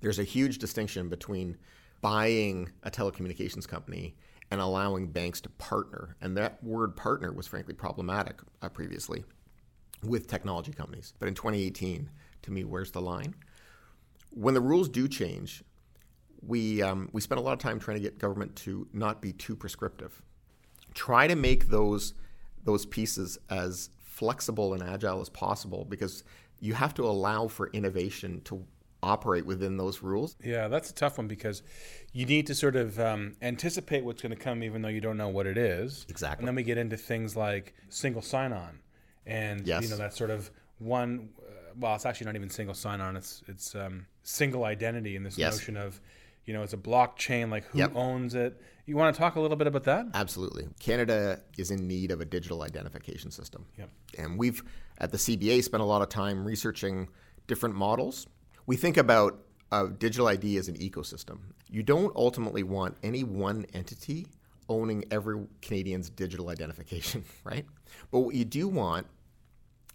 there's 0.01 0.19
a 0.19 0.25
huge 0.25 0.59
distinction 0.59 1.09
between 1.09 1.57
buying 2.03 2.71
a 2.83 2.91
telecommunications 2.91 3.67
company 3.67 4.15
and 4.51 4.61
allowing 4.61 5.07
banks 5.07 5.41
to 5.41 5.49
partner. 5.49 6.17
And 6.21 6.37
that 6.37 6.63
word 6.63 6.95
partner 6.95 7.33
was 7.33 7.47
frankly 7.47 7.73
problematic 7.73 8.41
uh, 8.61 8.69
previously 8.69 9.25
with 10.03 10.27
technology 10.27 10.73
companies. 10.73 11.15
But 11.19 11.29
in 11.29 11.35
2018, 11.35 12.11
to 12.43 12.51
me, 12.51 12.65
where's 12.65 12.91
the 12.91 13.01
line? 13.01 13.35
When 14.35 14.55
the 14.55 14.61
rules 14.61 14.89
do 14.89 15.09
change, 15.09 15.63
we, 16.41 16.83
um, 16.83 17.09
we 17.13 17.21
spend 17.21 17.39
a 17.39 17.43
lot 17.43 17.53
of 17.53 17.59
time 17.59 17.79
trying 17.79 17.97
to 17.97 18.03
get 18.03 18.19
government 18.19 18.57
to 18.57 18.89
not 18.93 19.23
be 19.23 19.33
too 19.33 19.55
prescriptive. 19.55 20.23
Try 20.95 21.27
to 21.27 21.37
make 21.37 21.69
those, 21.69 22.15
those 22.65 22.85
pieces 22.87 23.39
as 23.51 23.91
flexible 24.05 24.75
and 24.75 24.83
agile 24.83 25.21
as 25.21 25.29
possible 25.29 25.85
because 25.85 26.25
you 26.61 26.75
have 26.75 26.95
to 26.95 27.05
allow 27.05 27.49
for 27.49 27.69
innovation 27.69 28.41
to 28.45 28.65
operate 29.03 29.45
within 29.45 29.77
those 29.77 30.03
rules. 30.03 30.37
Yeah, 30.43 30.69
that's 30.69 30.91
a 30.91 30.95
tough 30.95 31.19
one 31.19 31.27
because 31.27 31.63
you 32.13 32.25
need 32.25 32.47
to 32.47 32.55
sort 32.55 32.77
of 32.77 32.99
um, 33.01 33.37
anticipate 33.43 34.05
what's 34.05 34.23
going 34.23 34.31
to 34.31 34.37
come, 34.37 34.63
even 34.63 34.83
though 34.83 34.89
you 34.89 35.01
don't 35.01 35.17
know 35.17 35.29
what 35.29 35.47
it 35.47 35.59
is. 35.59 36.07
Exactly. 36.09 36.43
And 36.43 36.49
then 36.49 36.55
we 36.55 36.63
get 36.63 36.79
into 36.79 36.97
things 36.97 37.37
like 37.37 37.75
single 37.89 38.23
sign-on, 38.23 38.79
and 39.27 39.67
yes. 39.67 39.83
you 39.83 39.89
know 39.89 39.97
that 39.97 40.15
sort 40.15 40.31
of 40.31 40.51
one 40.79 41.31
well, 41.77 41.95
it's 41.95 42.07
actually 42.07 42.27
not 42.27 42.37
even 42.37 42.51
single 42.51 42.75
sign-on. 42.75 43.17
It's 43.17 43.43
it's 43.49 43.75
um, 43.75 44.07
single 44.23 44.65
identity 44.65 45.17
in 45.17 45.23
this 45.23 45.39
yes. 45.39 45.55
notion 45.55 45.77
of, 45.77 46.01
you 46.45 46.55
know, 46.55 46.63
it's 46.63 46.73
a 46.73 46.79
blockchain. 46.79 47.51
Like 47.51 47.65
who 47.67 47.79
yep. 47.79 47.93
owns 47.95 48.35
it? 48.35 48.61
You 48.87 48.97
want 48.97 49.15
to 49.15 49.19
talk 49.19 49.37
a 49.37 49.41
little 49.41 49.57
bit 49.57 49.67
about 49.67 49.85
that? 49.85 50.07
Absolutely. 50.15 50.67
Canada 50.81 51.41
is 51.57 51.71
in 51.71 51.87
need 51.87 52.11
of 52.11 52.21
a 52.21 52.25
digital 52.25 52.63
identification 52.63 53.31
system. 53.31 53.65
Yep. 53.79 53.91
And 54.19 54.39
we've 54.39 54.63
at 54.99 55.13
the 55.13 55.19
CBA 55.19 55.63
spent 55.63 55.83
a 55.83 55.87
lot 55.87 56.03
of 56.03 56.09
time 56.09 56.45
researching 56.45 57.09
different 57.47 57.75
models. 57.75 58.27
We 58.67 58.77
think 58.77 58.97
about 58.97 59.39
a 59.71 59.89
digital 59.89 60.29
ID 60.29 60.57
as 60.57 60.69
an 60.69 60.77
ecosystem. 60.77 61.39
You 61.71 61.83
don't 61.83 62.15
ultimately 62.17 62.63
want 62.63 62.97
any 63.03 63.25
one 63.25 63.67
entity 63.73 64.27
owning 64.69 65.05
every 65.11 65.45
Canadian's 65.61 66.11
digital 66.11 66.49
identification, 66.49 67.25
right? 67.45 67.65
But 68.11 68.21
what 68.21 68.35
you 68.35 68.45
do 68.45 68.69
want 68.69 69.07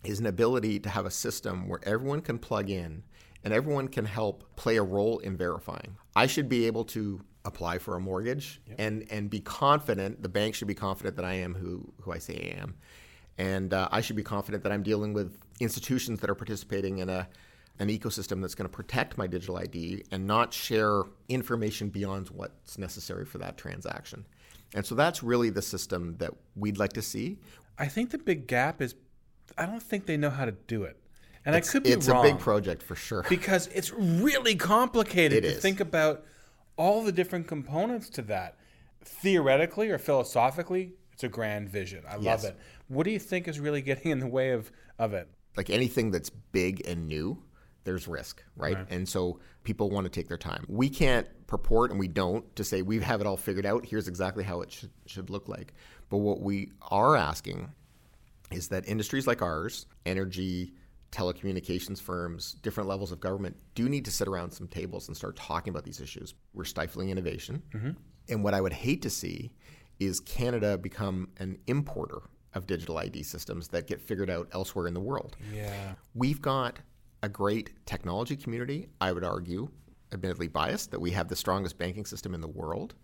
is 0.03 0.19
an 0.19 0.25
ability 0.25 0.79
to 0.79 0.89
have 0.89 1.05
a 1.05 1.11
system 1.11 1.67
where 1.67 1.79
everyone 1.83 2.21
can 2.21 2.37
plug 2.37 2.69
in 2.69 3.03
and 3.43 3.53
everyone 3.53 3.87
can 3.87 4.05
help 4.05 4.43
play 4.55 4.77
a 4.77 4.83
role 4.83 5.19
in 5.19 5.37
verifying. 5.37 5.97
I 6.15 6.27
should 6.27 6.49
be 6.49 6.65
able 6.65 6.85
to 6.85 7.21
apply 7.45 7.77
for 7.77 7.95
a 7.95 7.99
mortgage 7.99 8.61
yep. 8.67 8.75
and, 8.79 9.05
and 9.09 9.29
be 9.29 9.39
confident, 9.39 10.21
the 10.21 10.29
bank 10.29 10.53
should 10.53 10.67
be 10.67 10.75
confident 10.75 11.15
that 11.15 11.25
I 11.25 11.33
am 11.35 11.55
who, 11.55 11.91
who 12.01 12.11
I 12.11 12.17
say 12.19 12.53
I 12.55 12.61
am. 12.61 12.75
And 13.37 13.73
uh, 13.73 13.87
I 13.91 14.01
should 14.01 14.15
be 14.15 14.23
confident 14.23 14.63
that 14.63 14.71
I'm 14.71 14.83
dealing 14.83 15.13
with 15.13 15.37
institutions 15.59 16.19
that 16.19 16.29
are 16.29 16.35
participating 16.35 16.97
in 16.99 17.09
a, 17.09 17.27
an 17.79 17.87
ecosystem 17.89 18.41
that's 18.41 18.55
going 18.55 18.69
to 18.69 18.75
protect 18.75 19.17
my 19.17 19.27
digital 19.27 19.57
ID 19.57 20.03
and 20.11 20.25
not 20.25 20.53
share 20.53 21.03
information 21.29 21.89
beyond 21.89 22.27
what's 22.29 22.77
necessary 22.77 23.25
for 23.25 23.37
that 23.37 23.57
transaction. 23.57 24.25
And 24.73 24.85
so 24.85 24.95
that's 24.95 25.23
really 25.23 25.49
the 25.49 25.61
system 25.61 26.15
that 26.17 26.31
we'd 26.55 26.77
like 26.77 26.93
to 26.93 27.01
see. 27.01 27.37
I 27.77 27.87
think 27.87 28.09
the 28.09 28.17
big 28.17 28.47
gap 28.47 28.81
is 28.81 28.95
I 29.57 29.65
don't 29.65 29.81
think 29.81 30.05
they 30.05 30.17
know 30.17 30.29
how 30.29 30.45
to 30.45 30.51
do 30.51 30.83
it. 30.83 30.97
And 31.45 31.55
it's, 31.55 31.69
I 31.69 31.71
could 31.71 31.83
be 31.83 31.91
it's 31.91 32.07
wrong. 32.07 32.25
It's 32.25 32.31
a 32.31 32.35
big 32.35 32.41
project 32.41 32.83
for 32.83 32.95
sure. 32.95 33.23
Because 33.29 33.67
it's 33.67 33.91
really 33.93 34.55
complicated 34.55 35.45
it 35.45 35.49
to 35.49 35.55
is. 35.55 35.61
think 35.61 35.79
about 35.79 36.25
all 36.75 37.03
the 37.03 37.11
different 37.11 37.47
components 37.47 38.09
to 38.11 38.21
that. 38.23 38.57
Theoretically 39.03 39.89
or 39.89 39.97
philosophically, 39.97 40.93
it's 41.13 41.23
a 41.23 41.29
grand 41.29 41.69
vision. 41.69 42.03
I 42.07 42.17
yes. 42.17 42.43
love 42.43 42.51
it. 42.51 42.59
What 42.89 43.05
do 43.05 43.11
you 43.11 43.19
think 43.19 43.47
is 43.47 43.59
really 43.59 43.81
getting 43.81 44.11
in 44.11 44.19
the 44.19 44.27
way 44.27 44.51
of, 44.51 44.71
of 44.99 45.13
it? 45.13 45.29
Like 45.55 45.69
anything 45.69 46.11
that's 46.11 46.29
big 46.29 46.85
and 46.85 47.07
new, 47.07 47.41
there's 47.85 48.07
risk, 48.07 48.43
right? 48.57 48.75
right? 48.75 48.85
And 48.89 49.07
so 49.07 49.39
people 49.63 49.89
want 49.89 50.03
to 50.05 50.09
take 50.09 50.27
their 50.27 50.37
time. 50.37 50.65
We 50.67 50.89
can't 50.89 51.25
purport, 51.47 51.91
and 51.91 51.99
we 51.99 52.09
don't, 52.09 52.53
to 52.57 52.63
say 52.63 52.81
we 52.81 52.99
have 52.99 53.21
it 53.21 53.27
all 53.27 53.37
figured 53.37 53.65
out. 53.65 53.85
Here's 53.85 54.09
exactly 54.09 54.43
how 54.43 54.61
it 54.61 54.71
should, 54.71 54.91
should 55.05 55.29
look 55.29 55.47
like. 55.47 55.73
But 56.09 56.17
what 56.17 56.41
we 56.41 56.71
are 56.81 57.15
asking 57.15 57.73
is 58.51 58.67
that 58.69 58.87
industries 58.87 59.27
like 59.27 59.41
ours, 59.41 59.85
energy, 60.05 60.73
telecommunications 61.11 62.01
firms, 62.01 62.53
different 62.61 62.89
levels 62.89 63.11
of 63.11 63.19
government, 63.19 63.55
do 63.75 63.87
need 63.89 64.05
to 64.05 64.11
sit 64.11 64.27
around 64.27 64.51
some 64.51 64.67
tables 64.67 65.07
and 65.07 65.15
start 65.15 65.35
talking 65.35 65.71
about 65.71 65.83
these 65.83 66.01
issues. 66.01 66.33
We're 66.53 66.65
stifling 66.65 67.09
innovation. 67.09 67.61
Mm-hmm. 67.73 67.91
And 68.29 68.43
what 68.43 68.53
I 68.53 68.61
would 68.61 68.73
hate 68.73 69.01
to 69.03 69.09
see 69.09 69.51
is 69.99 70.19
Canada 70.19 70.77
become 70.77 71.29
an 71.37 71.57
importer 71.67 72.21
of 72.53 72.67
digital 72.67 72.97
ID 72.97 73.23
systems 73.23 73.67
that 73.69 73.87
get 73.87 74.01
figured 74.01 74.29
out 74.29 74.47
elsewhere 74.51 74.87
in 74.87 74.93
the 74.93 74.99
world. 74.99 75.37
Yeah. 75.53 75.93
We've 76.13 76.41
got 76.41 76.79
a 77.23 77.29
great 77.29 77.71
technology 77.85 78.35
community, 78.35 78.87
I 79.01 79.11
would 79.11 79.23
argue, 79.23 79.69
admittedly 80.13 80.47
biased, 80.47 80.91
that 80.91 80.99
we 80.99 81.11
have 81.11 81.27
the 81.27 81.35
strongest 81.35 81.77
banking 81.77 82.05
system 82.05 82.33
in 82.33 82.41
the 82.41 82.47
world. 82.47 82.95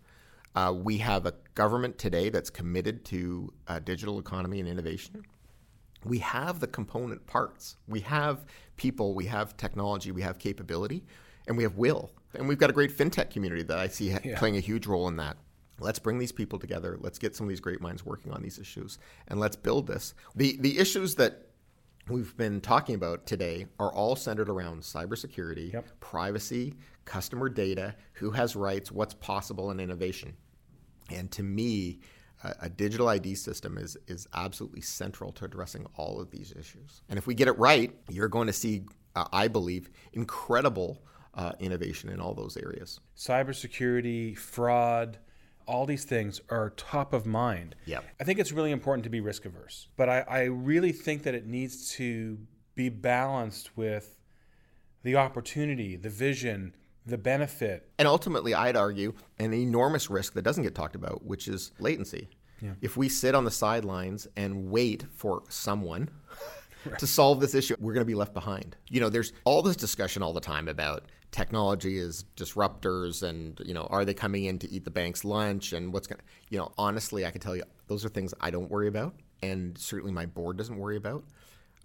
Uh, 0.54 0.72
we 0.74 0.98
have 0.98 1.26
a 1.26 1.34
government 1.54 1.98
today 1.98 2.28
that's 2.28 2.50
committed 2.50 3.04
to 3.06 3.52
uh, 3.66 3.80
digital 3.80 4.18
economy 4.18 4.60
and 4.60 4.68
innovation. 4.68 5.24
We 6.04 6.18
have 6.18 6.60
the 6.60 6.66
component 6.66 7.26
parts. 7.26 7.76
We 7.88 8.00
have 8.00 8.44
people, 8.76 9.14
we 9.14 9.26
have 9.26 9.56
technology, 9.56 10.12
we 10.12 10.22
have 10.22 10.38
capability, 10.38 11.04
and 11.46 11.56
we 11.56 11.62
have 11.62 11.76
will. 11.76 12.10
And 12.34 12.48
we've 12.48 12.58
got 12.58 12.70
a 12.70 12.72
great 12.72 12.96
fintech 12.96 13.30
community 13.30 13.62
that 13.62 13.78
I 13.78 13.88
see 13.88 14.10
yeah. 14.10 14.38
playing 14.38 14.56
a 14.56 14.60
huge 14.60 14.86
role 14.86 15.08
in 15.08 15.16
that. 15.16 15.36
Let's 15.80 15.98
bring 15.98 16.18
these 16.18 16.32
people 16.32 16.58
together. 16.58 16.96
Let's 17.00 17.18
get 17.18 17.34
some 17.34 17.46
of 17.46 17.48
these 17.48 17.60
great 17.60 17.80
minds 17.80 18.04
working 18.04 18.32
on 18.32 18.42
these 18.42 18.58
issues, 18.58 18.98
and 19.28 19.40
let's 19.40 19.56
build 19.56 19.86
this. 19.88 20.14
The 20.36 20.56
the 20.60 20.78
issues 20.78 21.16
that 21.16 21.48
we've 22.08 22.36
been 22.36 22.60
talking 22.60 22.94
about 22.94 23.26
today 23.26 23.66
are 23.80 23.92
all 23.92 24.14
centered 24.14 24.48
around 24.48 24.82
cybersecurity, 24.82 25.72
yep. 25.72 25.86
privacy, 26.00 26.74
customer 27.04 27.48
data, 27.48 27.94
who 28.12 28.30
has 28.30 28.54
rights, 28.54 28.92
what's 28.92 29.14
possible, 29.14 29.70
and 29.70 29.80
innovation. 29.80 30.36
And 31.10 31.30
to 31.32 31.42
me, 31.42 32.00
a, 32.44 32.54
a, 32.62 32.68
digital 32.68 33.08
ID 33.08 33.34
system 33.34 33.78
is 33.78 33.96
is 34.06 34.28
absolutely 34.34 34.80
central 34.80 35.32
to 35.32 35.44
addressing 35.44 35.86
all 35.96 36.20
of 36.20 36.30
these 36.30 36.52
issues. 36.52 37.02
And 37.08 37.18
if 37.18 37.26
we 37.26 37.34
get 37.34 37.48
it 37.48 37.58
right, 37.58 37.92
you're 38.08 38.28
going 38.28 38.46
to 38.46 38.52
see, 38.52 38.84
uh, 39.16 39.26
I 39.32 39.48
believe, 39.48 39.90
incredible 40.12 41.02
uh, 41.34 41.52
innovation 41.58 42.10
in 42.10 42.20
all 42.20 42.34
those 42.34 42.56
areas. 42.56 43.00
Cybersecurity, 43.16 44.36
fraud, 44.36 45.18
all 45.66 45.86
these 45.86 46.04
things 46.04 46.40
are 46.50 46.70
top 46.70 47.12
of 47.12 47.26
mind. 47.26 47.74
Yeah. 47.86 48.00
I 48.20 48.24
think 48.24 48.38
it's 48.38 48.52
really 48.52 48.70
important 48.70 49.04
to 49.04 49.10
be 49.10 49.20
risk 49.20 49.44
averse, 49.44 49.88
but 49.96 50.08
I, 50.08 50.20
I 50.20 50.42
really 50.44 50.92
think 50.92 51.22
that 51.24 51.34
it 51.34 51.46
needs 51.46 51.90
to 51.92 52.38
be 52.74 52.88
balanced 52.88 53.76
with 53.76 54.16
the 55.02 55.16
opportunity, 55.16 55.96
the 55.96 56.10
vision, 56.10 56.74
the 57.06 57.18
benefit. 57.18 57.90
And 57.98 58.08
ultimately, 58.08 58.54
I'd 58.54 58.76
argue 58.76 59.14
an 59.38 59.52
enormous 59.52 60.08
risk 60.10 60.34
that 60.34 60.42
doesn't 60.42 60.62
get 60.62 60.74
talked 60.74 60.96
about, 60.96 61.24
which 61.24 61.48
is 61.48 61.72
latency. 61.78 62.28
Yeah. 62.60 62.72
If 62.80 62.96
we 62.96 63.08
sit 63.08 63.34
on 63.34 63.44
the 63.44 63.50
sidelines 63.50 64.26
and 64.36 64.70
wait 64.70 65.04
for 65.14 65.42
someone 65.48 66.08
right. 66.86 66.98
to 66.98 67.06
solve 67.06 67.40
this 67.40 67.54
issue, 67.54 67.76
we're 67.78 67.92
going 67.92 68.06
to 68.06 68.10
be 68.10 68.14
left 68.14 68.32
behind. 68.32 68.76
You 68.88 69.00
know, 69.00 69.10
there's 69.10 69.32
all 69.44 69.60
this 69.60 69.76
discussion 69.76 70.22
all 70.22 70.32
the 70.32 70.40
time 70.40 70.68
about 70.68 71.04
technology 71.30 71.98
is 71.98 72.24
disruptors 72.36 73.24
and 73.24 73.60
you 73.66 73.74
know 73.74 73.88
are 73.90 74.04
they 74.04 74.14
coming 74.14 74.44
in 74.44 74.56
to 74.56 74.70
eat 74.70 74.84
the 74.84 74.90
bank's 74.90 75.24
lunch 75.24 75.72
and 75.72 75.92
what's 75.92 76.06
going 76.06 76.16
to 76.16 76.24
you 76.48 76.56
know 76.56 76.70
honestly 76.78 77.26
i 77.26 77.30
can 77.32 77.40
tell 77.40 77.56
you 77.56 77.64
those 77.88 78.04
are 78.04 78.08
things 78.08 78.32
i 78.40 78.52
don't 78.52 78.70
worry 78.70 78.86
about 78.86 79.16
and 79.42 79.76
certainly 79.76 80.12
my 80.12 80.26
board 80.26 80.56
doesn't 80.56 80.78
worry 80.78 80.96
about 80.96 81.24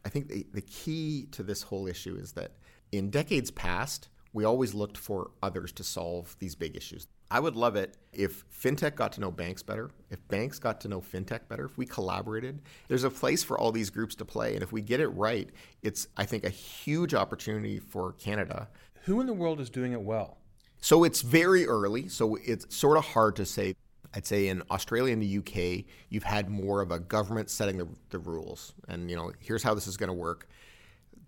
i 0.05 0.09
think 0.09 0.27
the, 0.27 0.45
the 0.53 0.61
key 0.61 1.27
to 1.31 1.41
this 1.41 1.63
whole 1.63 1.88
issue 1.88 2.15
is 2.15 2.33
that 2.33 2.51
in 2.91 3.09
decades 3.09 3.49
past 3.49 4.09
we 4.33 4.43
always 4.43 4.74
looked 4.74 4.98
for 4.98 5.31
others 5.41 5.71
to 5.71 5.83
solve 5.83 6.36
these 6.39 6.55
big 6.55 6.75
issues 6.75 7.07
i 7.31 7.39
would 7.39 7.55
love 7.55 7.75
it 7.75 7.98
if 8.13 8.45
fintech 8.50 8.95
got 8.95 9.12
to 9.12 9.21
know 9.21 9.31
banks 9.31 9.63
better 9.63 9.89
if 10.09 10.25
banks 10.27 10.59
got 10.59 10.79
to 10.81 10.88
know 10.88 11.01
fintech 11.01 11.48
better 11.48 11.65
if 11.65 11.77
we 11.77 11.86
collaborated 11.86 12.62
there's 12.88 13.03
a 13.03 13.09
place 13.09 13.43
for 13.43 13.57
all 13.59 13.71
these 13.71 13.89
groups 13.89 14.15
to 14.15 14.25
play 14.25 14.53
and 14.53 14.63
if 14.63 14.71
we 14.71 14.81
get 14.81 15.00
it 15.00 15.09
right 15.09 15.50
it's 15.81 16.07
i 16.17 16.25
think 16.25 16.43
a 16.43 16.50
huge 16.50 17.13
opportunity 17.13 17.79
for 17.79 18.13
canada 18.13 18.67
who 19.03 19.19
in 19.19 19.27
the 19.27 19.33
world 19.33 19.59
is 19.59 19.69
doing 19.69 19.93
it 19.93 20.01
well? 20.01 20.38
So 20.81 21.03
it's 21.03 21.21
very 21.21 21.65
early, 21.65 22.07
so 22.07 22.36
it's 22.36 22.74
sort 22.75 22.98
of 22.98 23.05
hard 23.05 23.36
to 23.38 23.45
say. 23.45 23.75
I'd 24.13 24.25
say 24.25 24.48
in 24.48 24.63
Australia 24.71 25.13
and 25.13 25.21
the 25.21 25.38
UK, 25.38 25.86
you've 26.09 26.24
had 26.24 26.50
more 26.50 26.81
of 26.81 26.91
a 26.91 27.00
government 27.00 27.50
setting 27.50 27.77
the, 27.77 27.88
the 28.09 28.17
rules. 28.17 28.74
And, 28.88 29.07
you 29.07 29.15
know, 29.15 29.31
here's 29.39 29.62
how 29.62 29.75
this 29.75 29.86
is 29.86 29.98
going 29.98 30.07
to 30.07 30.15
work. 30.15 30.48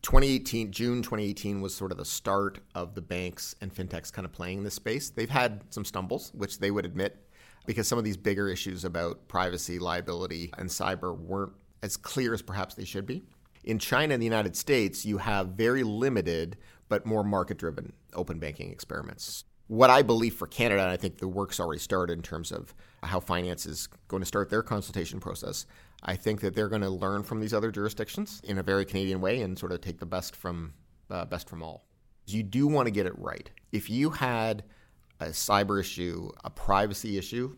2018, 0.02 0.72
June 0.72 1.02
2018 1.04 1.62
was 1.62 1.76
sort 1.76 1.92
of 1.92 1.98
the 1.98 2.06
start 2.06 2.60
of 2.74 2.96
the 2.96 3.02
banks 3.02 3.56
and 3.62 3.74
fintechs 3.74 4.12
kind 4.12 4.26
of 4.26 4.32
playing 4.32 4.64
this 4.64 4.74
space. 4.74 5.10
They've 5.12 5.30
had 5.30 5.62
some 5.70 5.86
stumbles, 5.86 6.32
which 6.34 6.60
they 6.60 6.72
would 6.72 6.86
admit, 6.86 7.24
because 7.66 7.88
some 7.88 8.00
of 8.00 8.04
these 8.04 8.18
bigger 8.18 8.50
issues 8.50 8.84
about 8.84 9.28
privacy, 9.28 9.78
liability, 9.78 10.52
and 10.58 10.70
cyber 10.70 11.18
weren't 11.18 11.54
as 11.84 11.98
clear 11.98 12.34
as 12.34 12.42
perhaps 12.42 12.74
they 12.74 12.86
should 12.86 13.06
be. 13.06 13.24
In 13.64 13.78
China 13.78 14.14
and 14.14 14.22
the 14.22 14.26
United 14.26 14.56
States, 14.56 15.06
you 15.06 15.20
have 15.20 15.50
very 15.50 15.84
limited 15.84 16.58
but 16.90 17.06
more 17.06 17.24
market 17.24 17.58
driven 17.58 17.94
open 18.14 18.40
banking 18.40 18.72
experiments. 18.72 19.46
What 19.68 19.90
I 19.90 20.02
believe 20.02 20.34
for 20.34 20.48
Canada, 20.48 20.82
and 20.82 20.92
I 20.92 20.98
think 20.98 21.20
the 21.20 21.28
work's 21.28 21.60
already 21.60 21.80
started 21.80 22.14
in 22.14 22.24
terms 22.24 22.52
of 22.52 22.74
how 23.04 23.20
finance 23.20 23.66
is 23.66 23.88
going 24.08 24.22
to 24.22 24.28
start 24.28 24.50
their 24.50 24.64
consultation 24.64 25.20
process, 25.20 25.66
I 26.04 26.16
think 26.16 26.42
that 26.42 26.56
they're 26.56 26.70
going 26.70 26.82
to 26.82 26.90
learn 26.90 27.24
from 27.24 27.40
these 27.40 27.54
other 27.54 27.72
jurisdictions 27.72 28.42
in 28.44 28.58
a 28.58 28.64
very 28.64 28.86
Canadian 28.86 29.22
way 29.22 29.42
and 29.42 29.58
sort 29.58 29.72
of 29.72 29.82
take 29.82 30.00
the 30.00 30.06
best 30.06 30.36
from 30.36 30.74
uh, 31.10 31.26
best 31.26 31.50
from 31.50 31.62
all. 31.62 31.86
You 32.26 32.44
do 32.44 32.68
want 32.68 32.88
to 32.88 32.92
get 32.92 33.06
it 33.06 33.18
right. 33.18 33.50
If 33.72 33.90
you 33.90 34.10
had 34.10 34.64
a 35.20 35.26
cyber 35.28 35.80
issue, 35.80 36.32
a 36.44 36.50
privacy 36.50 37.18
issue, 37.18 37.56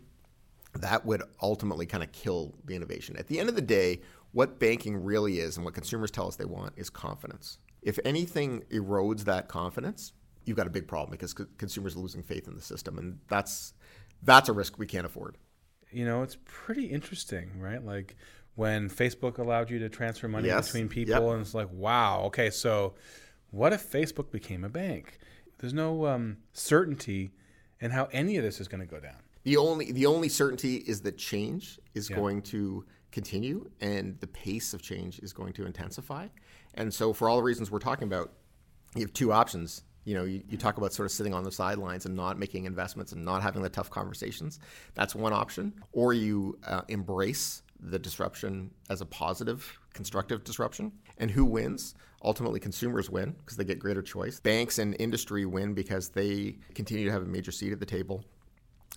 that 0.74 1.06
would 1.06 1.22
ultimately 1.40 1.86
kind 1.86 2.02
of 2.02 2.10
kill 2.12 2.54
the 2.64 2.74
innovation. 2.74 3.16
At 3.16 3.28
the 3.28 3.38
end 3.38 3.48
of 3.48 3.54
the 3.54 3.62
day, 3.62 4.00
what 4.32 4.58
banking 4.58 4.96
really 4.96 5.38
is 5.38 5.56
and 5.56 5.64
what 5.64 5.74
consumers 5.74 6.10
tell 6.10 6.26
us 6.26 6.36
they 6.36 6.44
want 6.44 6.72
is 6.76 6.90
confidence. 6.90 7.58
If 7.82 7.98
anything 8.04 8.64
erodes 8.72 9.24
that 9.24 9.48
confidence, 9.48 10.12
you've 10.44 10.56
got 10.56 10.66
a 10.66 10.70
big 10.70 10.88
problem 10.88 11.12
because 11.12 11.32
co- 11.32 11.46
consumers 11.58 11.94
are 11.94 12.00
losing 12.00 12.22
faith 12.22 12.48
in 12.48 12.54
the 12.54 12.62
system, 12.62 12.98
and 12.98 13.18
that's 13.28 13.74
that's 14.22 14.48
a 14.48 14.52
risk 14.52 14.78
we 14.78 14.86
can't 14.86 15.06
afford. 15.06 15.38
You 15.94 16.04
know, 16.04 16.22
it's 16.22 16.36
pretty 16.44 16.86
interesting, 16.86 17.60
right? 17.60 17.84
Like 17.84 18.16
when 18.54 18.88
Facebook 18.88 19.38
allowed 19.38 19.70
you 19.70 19.78
to 19.80 19.88
transfer 19.88 20.28
money 20.28 20.48
yes. 20.48 20.66
between 20.66 20.88
people, 20.88 21.14
yep. 21.14 21.32
and 21.32 21.40
it's 21.40 21.54
like, 21.54 21.70
wow, 21.72 22.22
okay, 22.26 22.50
so 22.50 22.94
what 23.50 23.72
if 23.72 23.90
Facebook 23.90 24.30
became 24.30 24.64
a 24.64 24.68
bank? 24.68 25.18
There's 25.58 25.74
no 25.74 26.06
um, 26.06 26.38
certainty 26.52 27.32
in 27.80 27.90
how 27.90 28.08
any 28.12 28.36
of 28.36 28.44
this 28.44 28.60
is 28.60 28.68
going 28.68 28.80
to 28.80 28.86
go 28.86 29.00
down. 29.00 29.16
The 29.44 29.56
only 29.56 29.92
the 29.92 30.06
only 30.06 30.28
certainty 30.28 30.76
is 30.76 31.02
that 31.02 31.18
change 31.18 31.78
is 31.92 32.08
yeah. 32.08 32.16
going 32.16 32.42
to 32.42 32.84
continue 33.12 33.70
and 33.80 34.18
the 34.20 34.26
pace 34.26 34.74
of 34.74 34.82
change 34.82 35.20
is 35.20 35.32
going 35.32 35.52
to 35.52 35.66
intensify. 35.66 36.26
And 36.74 36.92
so, 36.92 37.12
for 37.12 37.28
all 37.28 37.36
the 37.36 37.42
reasons 37.42 37.70
we're 37.70 37.78
talking 37.78 38.08
about, 38.08 38.32
you 38.94 39.02
have 39.02 39.12
two 39.12 39.32
options. 39.32 39.84
You 40.04 40.14
know, 40.14 40.24
you, 40.24 40.42
you 40.48 40.58
talk 40.58 40.76
about 40.76 40.92
sort 40.92 41.06
of 41.06 41.12
sitting 41.12 41.32
on 41.34 41.44
the 41.44 41.52
sidelines 41.52 42.06
and 42.06 42.14
not 42.14 42.38
making 42.38 42.64
investments 42.64 43.12
and 43.12 43.24
not 43.24 43.42
having 43.42 43.62
the 43.62 43.68
tough 43.68 43.90
conversations. 43.90 44.60
That's 44.94 45.14
one 45.14 45.32
option. 45.32 45.72
Or 45.92 46.12
you 46.12 46.58
uh, 46.66 46.82
embrace 46.88 47.62
the 47.80 47.98
disruption 47.98 48.70
as 48.90 49.00
a 49.00 49.06
positive, 49.06 49.78
constructive 49.92 50.44
disruption. 50.44 50.92
And 51.18 51.30
who 51.30 51.44
wins? 51.44 51.94
Ultimately, 52.22 52.60
consumers 52.60 53.10
win 53.10 53.34
because 53.44 53.56
they 53.56 53.64
get 53.64 53.78
greater 53.78 54.02
choice. 54.02 54.40
Banks 54.40 54.78
and 54.78 54.96
industry 54.98 55.44
win 55.44 55.74
because 55.74 56.08
they 56.08 56.56
continue 56.74 57.04
to 57.04 57.12
have 57.12 57.22
a 57.22 57.26
major 57.26 57.52
seat 57.52 57.72
at 57.72 57.80
the 57.80 57.86
table 57.86 58.24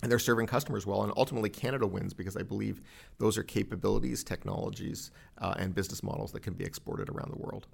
and 0.01 0.11
they're 0.11 0.19
serving 0.19 0.47
customers 0.47 0.85
well. 0.85 1.03
And 1.03 1.11
ultimately, 1.17 1.49
Canada 1.49 1.87
wins 1.87 2.13
because 2.13 2.37
I 2.37 2.43
believe 2.43 2.81
those 3.17 3.37
are 3.37 3.43
capabilities, 3.43 4.23
technologies, 4.23 5.11
uh, 5.39 5.55
and 5.57 5.73
business 5.73 6.03
models 6.03 6.31
that 6.33 6.41
can 6.41 6.53
be 6.53 6.63
exported 6.63 7.09
around 7.09 7.31
the 7.31 7.39
world. 7.39 7.67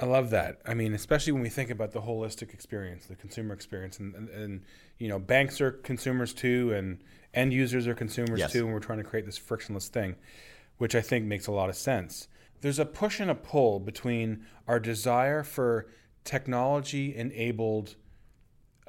I 0.00 0.06
love 0.06 0.30
that. 0.30 0.60
I 0.66 0.74
mean, 0.74 0.94
especially 0.94 1.32
when 1.32 1.42
we 1.42 1.50
think 1.50 1.70
about 1.70 1.92
the 1.92 2.00
holistic 2.00 2.54
experience, 2.54 3.06
the 3.06 3.16
consumer 3.16 3.52
experience, 3.52 3.98
and, 3.98 4.14
and, 4.14 4.28
and 4.30 4.62
you 4.98 5.08
know, 5.08 5.18
banks 5.18 5.60
are 5.60 5.72
consumers 5.72 6.32
too, 6.32 6.72
and 6.72 6.98
end 7.34 7.52
users 7.52 7.86
are 7.86 7.94
consumers 7.94 8.40
yes. 8.40 8.52
too, 8.52 8.64
and 8.64 8.72
we're 8.72 8.80
trying 8.80 8.98
to 8.98 9.04
create 9.04 9.26
this 9.26 9.36
frictionless 9.36 9.88
thing, 9.88 10.16
which 10.78 10.94
I 10.94 11.00
think 11.00 11.26
makes 11.26 11.46
a 11.46 11.52
lot 11.52 11.68
of 11.68 11.76
sense. 11.76 12.28
There's 12.62 12.78
a 12.78 12.86
push 12.86 13.20
and 13.20 13.30
a 13.30 13.34
pull 13.34 13.78
between 13.78 14.46
our 14.66 14.80
desire 14.80 15.42
for 15.42 15.86
technology 16.24 17.14
enabled 17.14 17.96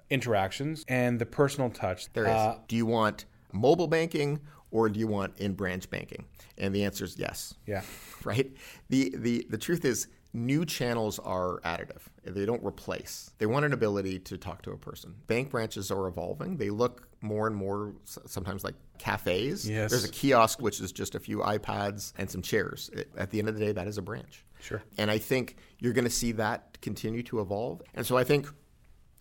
interactions 0.09 0.85
and 0.87 1.19
the 1.19 1.25
personal 1.25 1.69
touch. 1.69 2.11
There 2.13 2.25
is. 2.25 2.31
Uh, 2.31 2.57
do 2.67 2.75
you 2.75 2.85
want 2.85 3.25
mobile 3.51 3.87
banking 3.87 4.39
or 4.69 4.89
do 4.89 4.99
you 4.99 5.07
want 5.07 5.37
in-branch 5.37 5.89
banking? 5.89 6.25
And 6.57 6.75
the 6.75 6.83
answer 6.83 7.05
is 7.05 7.17
yes. 7.17 7.55
Yeah. 7.65 7.81
Right. 8.23 8.55
The 8.89 9.15
the 9.17 9.47
the 9.49 9.57
truth 9.57 9.83
is 9.83 10.07
new 10.33 10.65
channels 10.65 11.19
are 11.19 11.59
additive. 11.61 12.01
They 12.23 12.45
don't 12.45 12.63
replace. 12.63 13.31
They 13.37 13.45
want 13.45 13.65
an 13.65 13.73
ability 13.73 14.19
to 14.19 14.37
talk 14.37 14.61
to 14.63 14.71
a 14.71 14.77
person. 14.77 15.15
Bank 15.27 15.49
branches 15.49 15.91
are 15.91 16.07
evolving. 16.07 16.57
They 16.57 16.69
look 16.69 17.07
more 17.21 17.47
and 17.47 17.55
more 17.55 17.93
sometimes 18.05 18.63
like 18.63 18.75
cafes. 18.97 19.69
Yes. 19.69 19.91
There's 19.91 20.05
a 20.05 20.09
kiosk 20.09 20.61
which 20.61 20.79
is 20.79 20.91
just 20.91 21.15
a 21.15 21.19
few 21.19 21.39
iPads 21.39 22.13
and 22.17 22.29
some 22.29 22.41
chairs. 22.41 22.89
At 23.17 23.31
the 23.31 23.39
end 23.39 23.49
of 23.49 23.57
the 23.57 23.65
day, 23.65 23.71
that 23.71 23.87
is 23.87 23.97
a 23.97 24.01
branch. 24.01 24.45
Sure. 24.59 24.81
And 24.97 25.11
I 25.11 25.17
think 25.17 25.57
you're 25.79 25.93
going 25.93 26.05
to 26.05 26.11
see 26.11 26.31
that 26.33 26.79
continue 26.81 27.23
to 27.23 27.41
evolve. 27.41 27.81
And 27.93 28.05
so 28.05 28.17
I 28.17 28.23
think 28.23 28.47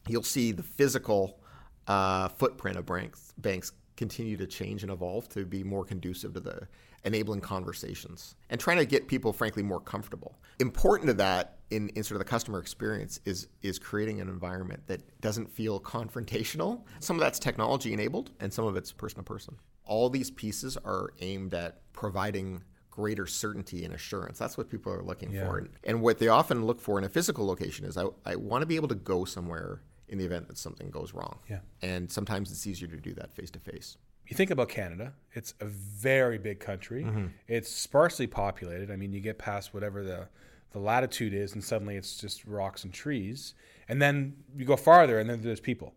you'll 0.06 0.22
see 0.22 0.52
the 0.52 0.62
physical 0.62 1.40
uh, 1.86 2.28
footprint 2.28 2.76
of 2.76 2.86
banks, 2.86 3.32
banks 3.38 3.72
continue 3.96 4.36
to 4.36 4.46
change 4.46 4.82
and 4.82 4.92
evolve 4.92 5.28
to 5.30 5.44
be 5.44 5.62
more 5.62 5.84
conducive 5.84 6.34
to 6.34 6.40
the 6.40 6.68
enabling 7.04 7.40
conversations 7.40 8.36
and 8.50 8.60
trying 8.60 8.76
to 8.78 8.84
get 8.84 9.08
people, 9.08 9.32
frankly, 9.32 9.62
more 9.62 9.80
comfortable. 9.80 10.38
Important 10.58 11.08
to 11.08 11.14
that 11.14 11.58
in, 11.70 11.88
in 11.90 12.02
sort 12.02 12.20
of 12.20 12.26
the 12.26 12.30
customer 12.30 12.58
experience 12.58 13.20
is 13.24 13.48
is 13.62 13.78
creating 13.78 14.20
an 14.20 14.28
environment 14.28 14.82
that 14.86 15.20
doesn't 15.20 15.48
feel 15.48 15.80
confrontational. 15.80 16.82
Some 16.98 17.16
of 17.16 17.20
that's 17.20 17.38
technology 17.38 17.92
enabled, 17.92 18.30
and 18.40 18.52
some 18.52 18.66
of 18.66 18.76
it's 18.76 18.92
person 18.92 19.18
to 19.18 19.22
person. 19.22 19.56
All 19.84 20.10
these 20.10 20.30
pieces 20.30 20.76
are 20.84 21.14
aimed 21.20 21.54
at 21.54 21.80
providing 21.92 22.62
greater 22.90 23.26
certainty 23.26 23.84
and 23.84 23.94
assurance. 23.94 24.38
That's 24.38 24.58
what 24.58 24.68
people 24.68 24.92
are 24.92 25.02
looking 25.02 25.32
yeah. 25.32 25.46
for. 25.46 25.58
And, 25.58 25.68
and, 25.84 26.02
what 26.02 26.18
they 26.18 26.28
often 26.28 26.66
look 26.66 26.80
for 26.80 26.98
in 26.98 27.04
a 27.04 27.08
physical 27.08 27.46
location 27.46 27.86
is 27.86 27.96
I, 27.96 28.06
I 28.26 28.36
want 28.36 28.62
to 28.62 28.66
be 28.66 28.76
able 28.76 28.88
to 28.88 28.94
go 28.94 29.24
somewhere 29.24 29.80
in 30.08 30.18
the 30.18 30.24
event 30.24 30.48
that 30.48 30.58
something 30.58 30.90
goes 30.90 31.14
wrong. 31.14 31.38
Yeah. 31.48 31.60
And 31.82 32.10
sometimes 32.10 32.50
it's 32.50 32.66
easier 32.66 32.88
to 32.88 32.96
do 32.96 33.14
that 33.14 33.32
face 33.32 33.50
to 33.52 33.60
face. 33.60 33.96
You 34.30 34.36
think 34.36 34.52
about 34.52 34.68
Canada, 34.68 35.12
it's 35.32 35.54
a 35.60 35.64
very 35.64 36.38
big 36.38 36.60
country. 36.60 37.02
Mm-hmm. 37.02 37.26
It's 37.48 37.68
sparsely 37.68 38.28
populated. 38.28 38.90
I 38.90 38.96
mean, 38.96 39.12
you 39.12 39.20
get 39.20 39.38
past 39.38 39.74
whatever 39.74 40.04
the 40.04 40.28
the 40.72 40.78
latitude 40.78 41.34
is, 41.34 41.52
and 41.52 41.64
suddenly 41.64 41.96
it's 41.96 42.16
just 42.16 42.44
rocks 42.46 42.84
and 42.84 42.94
trees. 42.94 43.54
And 43.88 44.00
then 44.00 44.36
you 44.56 44.64
go 44.64 44.76
farther, 44.76 45.18
and 45.18 45.28
then 45.28 45.42
there's 45.42 45.58
people. 45.58 45.94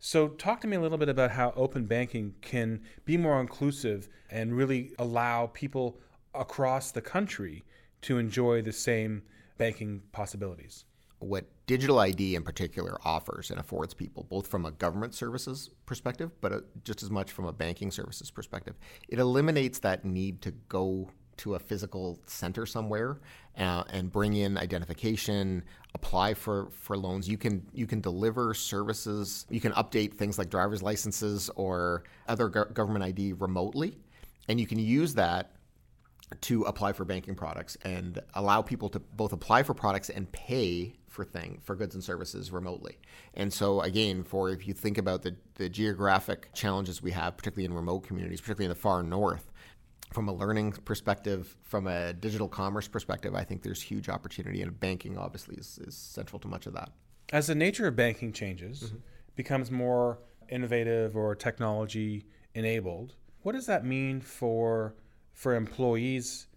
So, 0.00 0.28
talk 0.28 0.60
to 0.62 0.66
me 0.66 0.76
a 0.76 0.80
little 0.80 0.98
bit 0.98 1.08
about 1.08 1.30
how 1.30 1.52
open 1.54 1.86
banking 1.86 2.34
can 2.42 2.82
be 3.04 3.16
more 3.16 3.40
inclusive 3.40 4.08
and 4.30 4.56
really 4.56 4.92
allow 4.98 5.46
people 5.46 6.00
across 6.34 6.90
the 6.90 7.00
country 7.00 7.64
to 8.02 8.18
enjoy 8.18 8.62
the 8.62 8.72
same 8.72 9.22
banking 9.58 10.02
possibilities. 10.10 10.84
What 11.20 11.44
digital 11.66 11.98
ID 11.98 12.36
in 12.36 12.42
particular 12.42 12.98
offers 13.04 13.50
and 13.50 13.58
affords 13.58 13.92
people, 13.92 14.24
both 14.24 14.46
from 14.46 14.64
a 14.64 14.70
government 14.70 15.14
services 15.14 15.70
perspective, 15.84 16.30
but 16.40 16.52
uh, 16.52 16.60
just 16.84 17.02
as 17.02 17.10
much 17.10 17.32
from 17.32 17.46
a 17.46 17.52
banking 17.52 17.90
services 17.90 18.30
perspective, 18.30 18.76
it 19.08 19.18
eliminates 19.18 19.80
that 19.80 20.04
need 20.04 20.40
to 20.42 20.52
go 20.68 21.08
to 21.38 21.54
a 21.54 21.58
physical 21.58 22.18
center 22.26 22.64
somewhere 22.64 23.18
uh, 23.58 23.84
and 23.90 24.10
bring 24.10 24.34
in 24.34 24.56
identification, 24.56 25.62
apply 25.94 26.32
for, 26.34 26.68
for 26.70 26.96
loans. 26.96 27.28
You 27.28 27.36
can 27.36 27.66
you 27.74 27.86
can 27.86 28.00
deliver 28.00 28.54
services. 28.54 29.46
You 29.50 29.60
can 29.60 29.72
update 29.72 30.14
things 30.14 30.38
like 30.38 30.48
driver's 30.48 30.82
licenses 30.82 31.50
or 31.56 32.04
other 32.28 32.48
go- 32.48 32.64
government 32.64 33.04
ID 33.04 33.34
remotely, 33.34 33.98
and 34.48 34.58
you 34.58 34.66
can 34.66 34.78
use 34.78 35.14
that 35.14 35.55
to 36.40 36.62
apply 36.62 36.92
for 36.92 37.04
banking 37.04 37.34
products 37.34 37.76
and 37.82 38.20
allow 38.34 38.62
people 38.62 38.88
to 38.90 38.98
both 38.98 39.32
apply 39.32 39.62
for 39.62 39.74
products 39.74 40.10
and 40.10 40.30
pay 40.32 40.94
for 41.08 41.24
thing 41.24 41.60
for 41.64 41.74
goods 41.74 41.94
and 41.94 42.02
services 42.02 42.50
remotely. 42.50 42.98
And 43.34 43.52
so 43.52 43.80
again, 43.80 44.22
for 44.22 44.50
if 44.50 44.66
you 44.66 44.74
think 44.74 44.98
about 44.98 45.22
the, 45.22 45.36
the 45.54 45.68
geographic 45.68 46.52
challenges 46.52 47.02
we 47.02 47.12
have, 47.12 47.36
particularly 47.36 47.64
in 47.64 47.72
remote 47.72 48.00
communities, 48.00 48.40
particularly 48.40 48.66
in 48.66 48.70
the 48.70 48.74
far 48.74 49.02
north, 49.02 49.50
from 50.12 50.28
a 50.28 50.32
learning 50.32 50.72
perspective, 50.72 51.56
from 51.62 51.86
a 51.86 52.12
digital 52.12 52.48
commerce 52.48 52.86
perspective, 52.86 53.34
I 53.34 53.44
think 53.44 53.62
there's 53.62 53.82
huge 53.82 54.08
opportunity, 54.08 54.62
and 54.62 54.78
banking 54.78 55.18
obviously 55.18 55.56
is, 55.56 55.78
is 55.82 55.96
central 55.96 56.38
to 56.40 56.48
much 56.48 56.66
of 56.66 56.74
that. 56.74 56.90
As 57.32 57.48
the 57.48 57.54
nature 57.54 57.88
of 57.88 57.96
banking 57.96 58.32
changes, 58.32 58.84
mm-hmm. 58.84 58.96
becomes 59.34 59.70
more 59.70 60.20
innovative 60.48 61.16
or 61.16 61.34
technology 61.34 62.24
enabled, 62.54 63.14
what 63.42 63.52
does 63.52 63.66
that 63.66 63.84
mean 63.84 64.20
for 64.20 64.94
for 65.36 65.54
employees? 65.54 66.48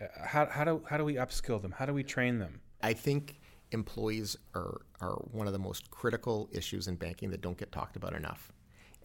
Uh, 0.00 0.06
how, 0.26 0.46
how 0.46 0.64
do 0.64 0.82
how 0.90 0.98
do 0.98 1.04
we 1.04 1.14
upskill 1.14 1.62
them? 1.62 1.70
How 1.70 1.86
do 1.86 1.94
we 1.94 2.02
train 2.02 2.38
them? 2.38 2.60
I 2.82 2.92
think 2.92 3.40
employees 3.70 4.36
are 4.54 4.82
are 5.00 5.14
one 5.30 5.46
of 5.46 5.54
the 5.54 5.58
most 5.58 5.90
critical 5.90 6.50
issues 6.52 6.88
in 6.88 6.96
banking 6.96 7.30
that 7.30 7.40
don't 7.40 7.56
get 7.56 7.72
talked 7.72 7.96
about 7.96 8.12
enough, 8.12 8.52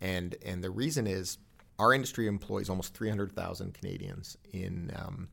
and 0.02 0.36
and 0.44 0.62
the 0.62 0.72
reason 0.72 1.08
is 1.08 1.38
our 1.78 1.94
industry 1.94 2.28
employs 2.28 2.70
almost 2.70 2.94
300,000 2.94 3.74
Canadians 3.74 4.38
in 4.52 4.92
um, 4.98 5.30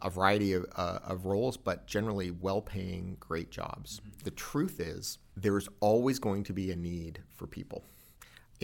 a 0.00 0.08
variety 0.08 0.54
of, 0.54 0.64
uh, 0.76 1.00
of, 1.04 1.26
roles, 1.26 1.58
but 1.58 1.86
generally 1.86 2.30
well 2.30 2.62
paying, 2.62 3.18
great 3.20 3.50
jobs. 3.50 4.00
Mm-hmm. 4.00 4.24
The 4.24 4.30
truth 4.30 4.80
is, 4.80 5.18
there's 5.36 5.68
always 5.80 6.18
going 6.18 6.42
to 6.44 6.54
be 6.54 6.70
a 6.70 6.76
need 6.76 7.20
for 7.28 7.46
people 7.46 7.84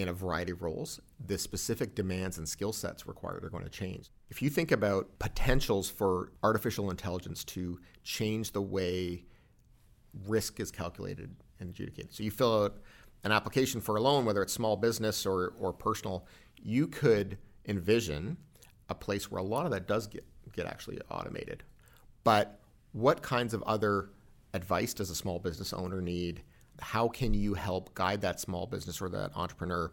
in 0.00 0.08
a 0.08 0.12
variety 0.12 0.52
of 0.52 0.62
roles. 0.62 1.00
The 1.26 1.38
specific 1.38 1.94
demands 1.94 2.38
and 2.38 2.48
skill 2.48 2.72
sets 2.72 3.06
required 3.06 3.44
are 3.44 3.50
going 3.50 3.64
to 3.64 3.70
change. 3.70 4.10
If 4.28 4.42
you 4.42 4.50
think 4.50 4.72
about 4.72 5.18
potentials 5.18 5.88
for 5.90 6.32
artificial 6.42 6.90
intelligence 6.90 7.44
to 7.44 7.78
change 8.02 8.52
the 8.52 8.62
way 8.62 9.24
risk 10.26 10.60
is 10.60 10.70
calculated 10.70 11.34
and 11.58 11.70
adjudicated, 11.70 12.12
so 12.12 12.22
you 12.22 12.30
fill 12.30 12.64
out 12.64 12.78
an 13.24 13.32
application 13.32 13.80
for 13.80 13.96
a 13.96 14.00
loan, 14.00 14.24
whether 14.24 14.42
it's 14.42 14.52
small 14.52 14.76
business 14.76 15.26
or, 15.26 15.54
or 15.58 15.72
personal, 15.72 16.26
you 16.62 16.86
could 16.86 17.38
envision 17.66 18.36
a 18.88 18.94
place 18.94 19.30
where 19.30 19.40
a 19.40 19.44
lot 19.44 19.66
of 19.66 19.72
that 19.72 19.86
does 19.86 20.06
get, 20.06 20.24
get 20.52 20.66
actually 20.66 20.98
automated. 21.10 21.62
But 22.24 22.60
what 22.92 23.22
kinds 23.22 23.54
of 23.54 23.62
other 23.62 24.10
advice 24.54 24.94
does 24.94 25.10
a 25.10 25.14
small 25.14 25.38
business 25.38 25.72
owner 25.72 26.00
need? 26.00 26.42
How 26.80 27.08
can 27.08 27.34
you 27.34 27.54
help 27.54 27.94
guide 27.94 28.20
that 28.22 28.40
small 28.40 28.66
business 28.66 29.00
or 29.00 29.08
that 29.10 29.32
entrepreneur 29.36 29.92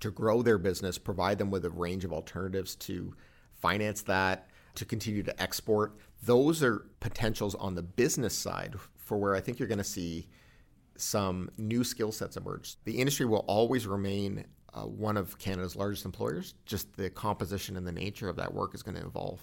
to 0.00 0.10
grow 0.10 0.42
their 0.42 0.58
business, 0.58 0.98
provide 0.98 1.38
them 1.38 1.50
with 1.50 1.64
a 1.64 1.70
range 1.70 2.04
of 2.04 2.12
alternatives 2.12 2.74
to 2.76 3.14
finance 3.54 4.02
that, 4.02 4.48
to 4.74 4.84
continue 4.84 5.22
to 5.22 5.42
export? 5.42 5.96
Those 6.22 6.62
are 6.62 6.86
potentials 7.00 7.54
on 7.54 7.74
the 7.74 7.82
business 7.82 8.36
side 8.36 8.76
for 8.96 9.18
where 9.18 9.34
I 9.34 9.40
think 9.40 9.58
you're 9.58 9.68
going 9.68 9.78
to 9.78 9.84
see 9.84 10.28
some 10.96 11.50
new 11.58 11.84
skill 11.84 12.12
sets 12.12 12.36
emerge. 12.36 12.76
The 12.84 12.98
industry 12.98 13.26
will 13.26 13.44
always 13.48 13.86
remain 13.86 14.44
uh, 14.74 14.82
one 14.82 15.16
of 15.16 15.38
Canada's 15.38 15.76
largest 15.76 16.04
employers. 16.04 16.54
Just 16.66 16.96
the 16.96 17.10
composition 17.10 17.76
and 17.76 17.86
the 17.86 17.92
nature 17.92 18.28
of 18.28 18.36
that 18.36 18.52
work 18.52 18.74
is 18.74 18.82
going 18.82 18.96
to 18.96 19.04
evolve. 19.04 19.40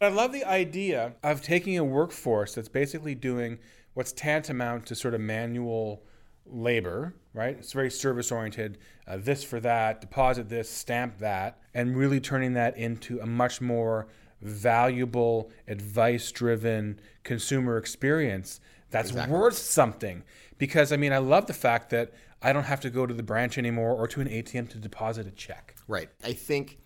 I 0.00 0.08
love 0.08 0.32
the 0.32 0.44
idea 0.44 1.14
of 1.22 1.42
taking 1.42 1.78
a 1.78 1.84
workforce 1.84 2.54
that's 2.54 2.68
basically 2.68 3.14
doing 3.14 3.58
what's 3.94 4.12
tantamount 4.12 4.86
to 4.86 4.94
sort 4.94 5.14
of 5.14 5.20
manual 5.20 6.02
labor, 6.46 7.14
right? 7.32 7.56
It's 7.58 7.72
very 7.72 7.90
service 7.90 8.30
oriented, 8.30 8.78
uh, 9.06 9.16
this 9.16 9.42
for 9.42 9.60
that, 9.60 10.00
deposit 10.00 10.48
this, 10.48 10.68
stamp 10.68 11.18
that, 11.18 11.58
and 11.72 11.96
really 11.96 12.20
turning 12.20 12.52
that 12.54 12.76
into 12.76 13.18
a 13.20 13.26
much 13.26 13.60
more 13.60 14.08
valuable, 14.42 15.50
advice 15.66 16.30
driven 16.30 17.00
consumer 17.22 17.78
experience 17.78 18.60
that's 18.94 19.10
exactly. 19.10 19.36
worth 19.36 19.56
something. 19.56 20.22
Because, 20.56 20.92
I 20.92 20.96
mean, 20.96 21.12
I 21.12 21.18
love 21.18 21.46
the 21.46 21.52
fact 21.52 21.90
that 21.90 22.12
I 22.40 22.52
don't 22.52 22.64
have 22.64 22.80
to 22.82 22.90
go 22.90 23.06
to 23.06 23.12
the 23.12 23.24
branch 23.24 23.58
anymore 23.58 23.92
or 23.92 24.06
to 24.06 24.20
an 24.20 24.28
ATM 24.28 24.68
to 24.70 24.78
deposit 24.78 25.26
a 25.26 25.32
check. 25.32 25.74
Right. 25.88 26.10
I 26.22 26.32
think 26.32 26.78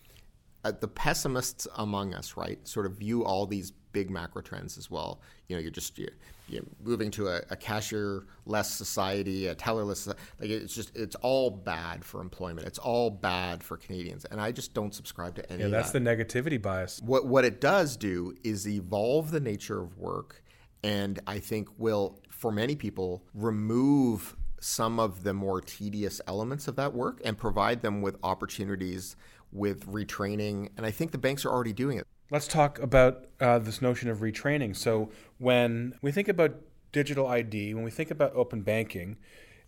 uh, 0.65 0.73
the 0.73 0.89
pessimists 0.89 1.69
among 1.77 2.15
us, 2.15 2.35
right, 2.35 2.67
sort 2.67 2.87
of 2.87 2.93
view 2.93 3.27
all 3.27 3.47
these 3.47 3.73
big 3.99 4.11
macro 4.11 4.41
trends 4.41 4.79
as 4.79 4.89
well. 4.89 5.21
You 5.49 5.57
know, 5.57 5.63
you're 5.63 5.73
just 5.73 5.99
you're, 5.99 6.17
you're 6.49 6.63
moving 6.85 7.11
to 7.13 7.27
a, 7.27 7.41
a 7.51 7.57
cashier-less 7.57 8.71
society, 8.71 9.49
a 9.49 9.57
tellerless. 9.57 10.07
Like 10.07 10.51
it's 10.51 10.73
just 10.73 10.97
it's 10.97 11.17
all 11.17 11.51
bad 11.51 12.05
for 12.05 12.21
employment. 12.21 12.69
It's 12.69 12.79
all 12.79 13.11
bad 13.11 13.65
for 13.65 13.77
Canadians, 13.77 14.25
and 14.27 14.41
I 14.41 14.53
just 14.53 14.73
don't 14.73 14.95
subscribe 14.95 15.35
to 15.35 15.53
any. 15.53 15.65
Yeah, 15.65 15.69
that's 15.71 15.91
that. 15.91 16.05
the 16.05 16.11
negativity 16.11 16.63
bias. 16.63 17.01
What 17.05 17.27
what 17.27 17.45
it 17.45 17.61
does 17.61 17.97
do 17.97 18.37
is 18.45 18.69
evolve 18.69 19.33
the 19.33 19.41
nature 19.41 19.81
of 19.81 19.99
work, 19.99 20.45
and 20.85 21.19
I 21.27 21.41
think 21.41 21.69
will 21.77 22.21
for 22.31 22.53
many 22.53 22.77
people 22.77 23.25
remove 23.35 24.37
some 24.61 25.01
of 25.01 25.25
the 25.25 25.35
more 25.35 25.61
tedious 25.61 26.21
elements 26.29 26.69
of 26.69 26.77
that 26.77 26.93
work 26.95 27.21
and 27.25 27.37
provide 27.37 27.83
them 27.83 28.01
with 28.01 28.17
opportunities 28.23 29.17
with 29.53 29.87
retraining. 29.87 30.69
And 30.77 30.87
I 30.87 30.91
think 30.93 31.11
the 31.11 31.19
banks 31.19 31.45
are 31.45 31.51
already 31.51 31.73
doing 31.73 31.99
it. 31.99 32.07
Let's 32.31 32.47
talk 32.47 32.79
about 32.79 33.27
uh, 33.41 33.59
this 33.59 33.81
notion 33.81 34.11
of 34.11 34.19
retraining. 34.19 34.77
So, 34.77 35.11
when 35.39 35.95
we 36.03 36.13
think 36.13 36.29
about 36.29 36.57
digital 36.93 37.27
ID, 37.27 37.75
when 37.75 37.85
we 37.85 37.91
think 37.91 38.11
about 38.11 38.35
open 38.35 38.63
banking, 38.63 39.17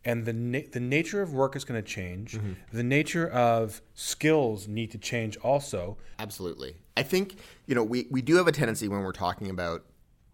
and 0.04 0.24
the 0.24 0.32
na- 0.32 0.68
the 0.72 0.80
nature 0.80 1.22
of 1.22 1.32
work 1.32 1.56
is 1.56 1.64
going 1.64 1.82
to 1.82 1.86
change. 1.86 2.32
Mm-hmm. 2.32 2.52
The 2.72 2.82
nature 2.82 3.28
of 3.28 3.80
skills 3.94 4.68
need 4.68 4.90
to 4.90 4.98
change 4.98 5.36
also. 5.38 5.96
Absolutely. 6.18 6.76
I 6.96 7.02
think 7.02 7.36
you 7.66 7.74
know 7.74 7.84
we, 7.84 8.06
we 8.10 8.22
do 8.22 8.36
have 8.36 8.46
a 8.46 8.52
tendency 8.52 8.88
when 8.88 9.00
we're 9.00 9.12
talking 9.12 9.48
about 9.50 9.84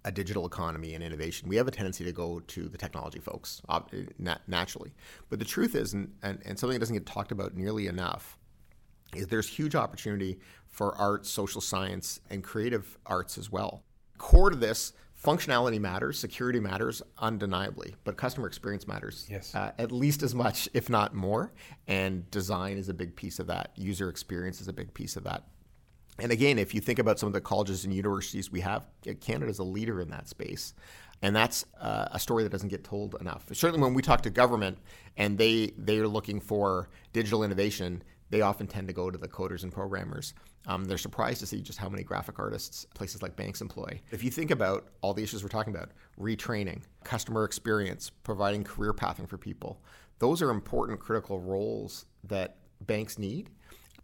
a 0.07 0.13
digital 0.13 0.47
economy 0.47 0.95
and 0.95 1.03
innovation, 1.03 1.49
we 1.49 1.57
have 1.57 1.67
a 1.67 1.71
tendency 1.73 2.05
to 2.05 2.13
go 2.13 2.39
to 2.47 2.69
the 2.69 2.79
technology 2.79 3.19
folks 3.19 3.61
naturally. 4.47 4.95
But 5.29 5.41
the 5.41 5.45
truth 5.45 5.75
is, 5.75 5.95
and, 5.95 6.13
and, 6.23 6.41
and 6.45 6.57
something 6.57 6.77
that 6.77 6.79
doesn't 6.79 6.95
get 6.95 7.07
talked 7.07 7.33
about 7.33 7.57
nearly 7.57 7.89
enough, 7.89 8.39
is 9.15 9.27
there's 9.29 9.49
huge 9.49 9.75
opportunity 9.75 10.39
for 10.67 10.95
art, 10.97 11.27
social 11.27 11.61
science, 11.61 12.21
and 12.31 12.43
creative 12.43 12.99
arts 13.07 13.39
as 13.39 13.51
well. 13.51 13.83
Core 14.19 14.51
to 14.51 14.57
this, 14.57 14.93
functionality 15.23 15.81
matters, 15.81 16.19
security 16.19 16.61
matters 16.61 17.03
undeniably, 17.19 17.95
but 18.05 18.17
customer 18.17 18.47
experience 18.47 18.87
matters 18.87 19.27
yes. 19.31 19.55
Uh, 19.55 19.73
at 19.79 19.91
least 19.91 20.23
as 20.23 20.35
much, 20.35 20.69
if 20.75 20.91
not 20.91 21.15
more. 21.15 21.53
And 21.87 22.31
design 22.31 22.77
is 22.79 22.89
a 22.89 22.95
big 22.95 23.17
piece 23.17 23.39
of 23.39 23.47
that. 23.47 23.73
User 23.77 24.09
experience 24.09 24.61
is 24.61 24.69
a 24.69 24.73
big 24.73 24.93
piece 24.93 25.17
of 25.17 25.25
that. 25.25 25.45
And 26.19 26.33
again, 26.33 26.59
if 26.59 26.75
you 26.75 26.81
think 26.81 26.99
about 26.99 27.19
some 27.19 27.27
of 27.27 27.33
the 27.35 27.41
colleges 27.41 27.85
and 27.85 27.93
universities 27.93 28.51
we 28.51 28.61
have, 28.61 28.87
Canada 29.21 29.51
is 29.51 29.59
a 29.59 29.65
leader 29.65 30.01
in 30.01 30.09
that 30.11 30.29
space. 30.29 30.75
And 31.23 31.35
that's 31.35 31.65
uh, 31.81 32.09
a 32.11 32.19
story 32.19 32.43
that 32.43 32.51
doesn't 32.51 32.69
get 32.69 32.85
told 32.85 33.17
enough. 33.21 33.47
Certainly, 33.53 33.83
when 33.83 33.95
we 33.95 34.03
talk 34.03 34.23
to 34.23 34.31
government 34.31 34.79
and 35.17 35.39
they 35.39 35.73
they 35.79 35.99
are 35.99 36.09
looking 36.09 36.41
for 36.41 36.91
digital 37.15 37.43
innovation, 37.43 38.03
they 38.31 38.41
often 38.41 38.67
tend 38.67 38.89
to 38.89 38.95
go 38.95 39.11
to 39.11 39.19
the 39.19 39.29
coders 39.29 39.63
and 39.63 39.73
programmers. 39.73 40.35
Um, 40.67 40.85
they're 40.85 40.99
surprised 40.99 41.41
to 41.41 41.47
see 41.47 41.61
just 41.61 41.79
how 41.79 41.89
many 41.89 42.03
graphic 42.03 42.39
artists 42.39 42.87
places 42.95 43.23
like 43.23 43.37
banks 43.37 43.61
employ. 43.61 44.01
If 44.11 44.25
you 44.25 44.31
think 44.31 44.51
about 44.51 44.89
all 45.01 45.15
the 45.15 45.23
issues 45.23 45.43
we're 45.43 45.49
talking 45.49 45.75
about, 45.75 45.91
retraining, 46.19 46.83
customer 47.05 47.45
experience, 47.45 48.11
providing 48.11 48.65
career 48.65 48.93
pathing 48.93 49.27
for 49.27 49.39
people, 49.39 49.81
those 50.19 50.43
are 50.43 50.51
important, 50.51 50.99
critical 50.99 51.39
roles 51.39 52.07
that 52.25 52.57
banks 52.81 53.19
need 53.19 53.51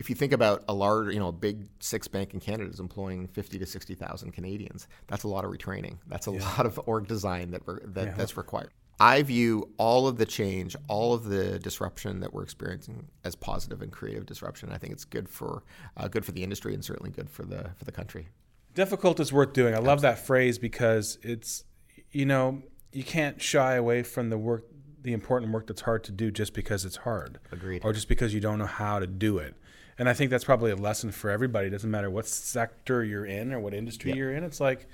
if 0.02 0.10
you 0.10 0.16
think 0.16 0.32
about 0.32 0.64
a 0.68 0.74
large, 0.74 1.14
you 1.14 1.20
know, 1.20 1.28
a 1.28 1.32
big 1.32 1.68
six 1.78 2.08
bank 2.08 2.34
in 2.34 2.40
Canada 2.40 2.68
is 2.68 2.80
employing 2.80 3.28
50 3.28 3.60
to 3.60 3.66
60,000 3.66 4.32
Canadians, 4.32 4.88
that's 5.06 5.22
a 5.22 5.28
lot 5.28 5.44
of 5.44 5.52
retraining. 5.52 5.98
That's 6.08 6.26
a 6.26 6.32
yeah. 6.32 6.44
lot 6.44 6.66
of 6.66 6.80
org 6.86 7.06
design 7.06 7.52
that, 7.52 7.62
that 7.66 8.06
yeah. 8.06 8.14
that's 8.14 8.36
required. 8.36 8.70
I 9.00 9.22
view 9.22 9.68
all 9.78 10.06
of 10.06 10.18
the 10.18 10.26
change, 10.26 10.76
all 10.88 11.14
of 11.14 11.24
the 11.24 11.58
disruption 11.58 12.20
that 12.20 12.32
we're 12.32 12.42
experiencing 12.42 13.08
as 13.24 13.34
positive 13.34 13.82
and 13.82 13.90
creative 13.90 14.26
disruption. 14.26 14.70
I 14.72 14.78
think 14.78 14.92
it's 14.92 15.04
good 15.04 15.28
for 15.28 15.64
uh, 15.96 16.08
good 16.08 16.24
for 16.24 16.32
the 16.32 16.42
industry 16.42 16.74
and 16.74 16.84
certainly 16.84 17.10
good 17.10 17.28
for 17.28 17.44
the 17.44 17.70
for 17.76 17.84
the 17.84 17.92
country. 17.92 18.28
Difficult 18.74 19.20
is 19.20 19.32
worth 19.32 19.52
doing. 19.52 19.74
I 19.74 19.78
love 19.78 20.00
that 20.02 20.18
phrase 20.18 20.58
because 20.58 21.18
it's 21.22 21.64
you 22.10 22.26
know 22.26 22.62
you 22.92 23.04
can't 23.04 23.40
shy 23.40 23.74
away 23.74 24.02
from 24.02 24.30
the 24.30 24.38
work, 24.38 24.66
the 25.02 25.12
important 25.12 25.52
work 25.52 25.66
that's 25.66 25.82
hard 25.82 26.04
to 26.04 26.12
do 26.12 26.30
just 26.30 26.54
because 26.54 26.84
it's 26.84 26.96
hard. 26.96 27.38
Agreed. 27.50 27.82
Or 27.84 27.92
just 27.92 28.08
because 28.08 28.34
you 28.34 28.40
don't 28.40 28.58
know 28.58 28.66
how 28.66 28.98
to 28.98 29.06
do 29.06 29.38
it. 29.38 29.54
And 29.98 30.08
I 30.08 30.14
think 30.14 30.30
that's 30.30 30.44
probably 30.44 30.70
a 30.70 30.76
lesson 30.76 31.10
for 31.10 31.30
everybody. 31.30 31.68
It 31.68 31.70
doesn't 31.70 31.90
matter 31.90 32.10
what 32.10 32.26
sector 32.26 33.04
you're 33.04 33.26
in 33.26 33.52
or 33.52 33.60
what 33.60 33.74
industry 33.74 34.12
you're 34.12 34.32
in. 34.32 34.44
It's 34.44 34.60
like 34.60 34.88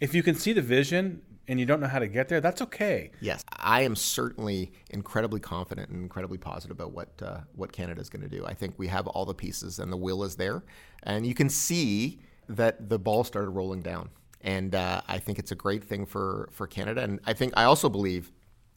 if 0.00 0.14
you 0.14 0.22
can 0.22 0.34
see 0.34 0.52
the 0.52 0.62
vision 0.62 1.22
and 1.48 1.58
you 1.58 1.66
don't 1.66 1.80
know 1.80 1.88
how 1.88 1.98
to 1.98 2.06
get 2.06 2.28
there, 2.28 2.40
that's 2.40 2.62
okay. 2.62 3.10
Yes, 3.20 3.44
I 3.50 3.82
am 3.82 3.96
certainly 3.96 4.72
incredibly 4.90 5.40
confident 5.40 5.88
and 5.90 6.02
incredibly 6.02 6.38
positive 6.38 6.76
about 6.76 6.92
what 6.92 7.08
uh, 7.22 7.38
what 7.54 7.72
Canada 7.72 8.00
is 8.00 8.08
going 8.08 8.22
to 8.22 8.28
do. 8.28 8.46
I 8.46 8.54
think 8.54 8.74
we 8.76 8.86
have 8.88 9.06
all 9.06 9.24
the 9.24 9.34
pieces 9.34 9.78
and 9.78 9.90
the 9.90 9.96
will 9.96 10.22
is 10.22 10.36
there, 10.36 10.62
and 11.02 11.26
you 11.26 11.34
can 11.34 11.48
see 11.48 12.20
that 12.48 12.88
the 12.88 12.98
ball 12.98 13.24
started 13.24 13.50
rolling 13.50 13.80
down. 13.80 14.10
And 14.40 14.74
uh, 14.74 15.00
I 15.08 15.18
think 15.18 15.38
it's 15.38 15.50
a 15.50 15.56
great 15.56 15.82
thing 15.82 16.06
for 16.06 16.48
for 16.52 16.66
Canada. 16.66 17.02
And 17.02 17.20
I 17.26 17.32
think 17.32 17.54
I 17.56 17.64
also 17.64 17.88
believe 17.88 18.30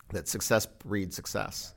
that 0.10 0.28
success 0.28 0.66
breeds 0.66 1.16
success. 1.16 1.76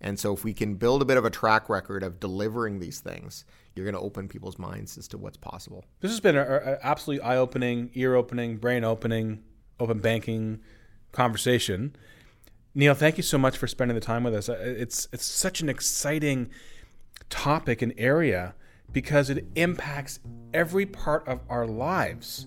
And 0.00 0.18
so, 0.18 0.34
if 0.34 0.44
we 0.44 0.52
can 0.52 0.74
build 0.74 1.02
a 1.02 1.04
bit 1.04 1.16
of 1.16 1.24
a 1.24 1.30
track 1.30 1.68
record 1.68 2.02
of 2.02 2.20
delivering 2.20 2.78
these 2.78 3.00
things, 3.00 3.44
you're 3.74 3.84
going 3.84 3.94
to 3.94 4.00
open 4.00 4.28
people's 4.28 4.58
minds 4.58 4.98
as 4.98 5.08
to 5.08 5.18
what's 5.18 5.36
possible. 5.36 5.84
This 6.00 6.10
has 6.10 6.20
been 6.20 6.36
an 6.36 6.78
absolutely 6.82 7.24
eye 7.24 7.36
opening, 7.36 7.90
ear 7.94 8.14
opening, 8.14 8.58
brain 8.58 8.84
opening 8.84 9.42
open 9.80 9.98
banking 9.98 10.60
conversation. 11.12 11.94
Neil, 12.74 12.94
thank 12.94 13.16
you 13.16 13.22
so 13.22 13.38
much 13.38 13.56
for 13.56 13.66
spending 13.66 13.94
the 13.94 14.00
time 14.00 14.24
with 14.24 14.34
us. 14.34 14.48
Uh, 14.48 14.56
it's 14.60 15.08
it's 15.12 15.24
such 15.24 15.60
an 15.60 15.68
exciting 15.68 16.50
topic 17.30 17.82
and 17.82 17.92
area 17.96 18.54
because 18.92 19.30
it 19.30 19.46
impacts 19.54 20.20
every 20.52 20.86
part 20.86 21.26
of 21.28 21.40
our 21.48 21.66
lives, 21.66 22.46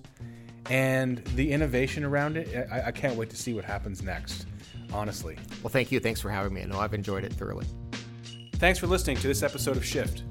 and 0.70 1.24
the 1.36 1.52
innovation 1.52 2.04
around 2.04 2.38
it. 2.38 2.68
I, 2.72 2.88
I 2.88 2.92
can't 2.92 3.16
wait 3.16 3.30
to 3.30 3.38
see 3.38 3.54
what 3.54 3.66
happens 3.66 4.02
next. 4.02 4.46
Honestly. 4.94 5.38
Well, 5.62 5.70
thank 5.70 5.92
you. 5.92 6.00
Thanks 6.00 6.22
for 6.22 6.30
having 6.30 6.54
me. 6.54 6.62
I 6.62 6.66
know 6.66 6.80
I've 6.80 6.94
enjoyed 6.94 7.24
it 7.24 7.34
thoroughly. 7.34 7.66
Thanks 8.56 8.80
for 8.80 8.88
listening 8.88 9.18
to 9.18 9.28
this 9.28 9.44
episode 9.44 9.78
of 9.78 9.86
Shift. 9.86 10.24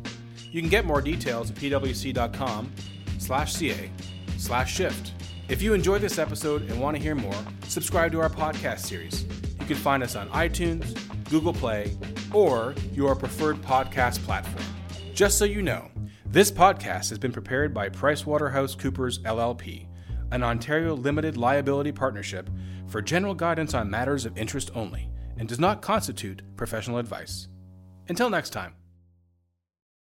You 0.50 0.61
can 0.61 0.70
get 0.70 0.87
more 0.87 1.02
details 1.02 1.50
at 1.50 1.56
pwc.com 1.56 2.72
slash 3.18 3.54
ca 3.54 3.90
slash 4.38 4.74
shift. 4.74 5.12
If 5.48 5.62
you 5.62 5.74
enjoyed 5.74 6.00
this 6.00 6.18
episode 6.18 6.68
and 6.68 6.80
want 6.80 6.96
to 6.96 7.02
hear 7.02 7.14
more, 7.14 7.37
subscribe 7.68 8.11
to 8.12 8.20
our 8.20 8.28
podcast 8.28 8.80
series. 8.80 9.24
You 9.61 9.66
can 9.66 9.76
find 9.76 10.02
us 10.02 10.16
on 10.16 10.28
iTunes, 10.30 10.98
Google 11.30 11.52
Play, 11.52 11.96
or 12.32 12.74
your 12.92 13.14
preferred 13.14 13.62
podcast 13.62 14.18
platform. 14.24 14.64
Just 15.14 15.38
so 15.38 15.44
you 15.44 15.62
know, 15.62 15.88
this 16.26 16.50
podcast 16.50 17.11
has 17.11 17.18
been 17.20 17.30
prepared 17.30 17.72
by 17.72 17.88
PricewaterhouseCoopers 17.88 19.22
LLP, 19.22 19.87
an 20.32 20.42
Ontario 20.42 20.94
limited 20.96 21.37
liability 21.37 21.92
partnership 21.92 22.50
for 22.88 23.00
general 23.00 23.35
guidance 23.35 23.72
on 23.72 23.88
matters 23.88 24.26
of 24.26 24.37
interest 24.37 24.72
only, 24.74 25.09
and 25.38 25.48
does 25.48 25.61
not 25.61 25.80
constitute 25.80 26.42
professional 26.56 26.98
advice. 26.98 27.46
Until 28.09 28.30
next 28.30 28.50
time. 28.50 28.74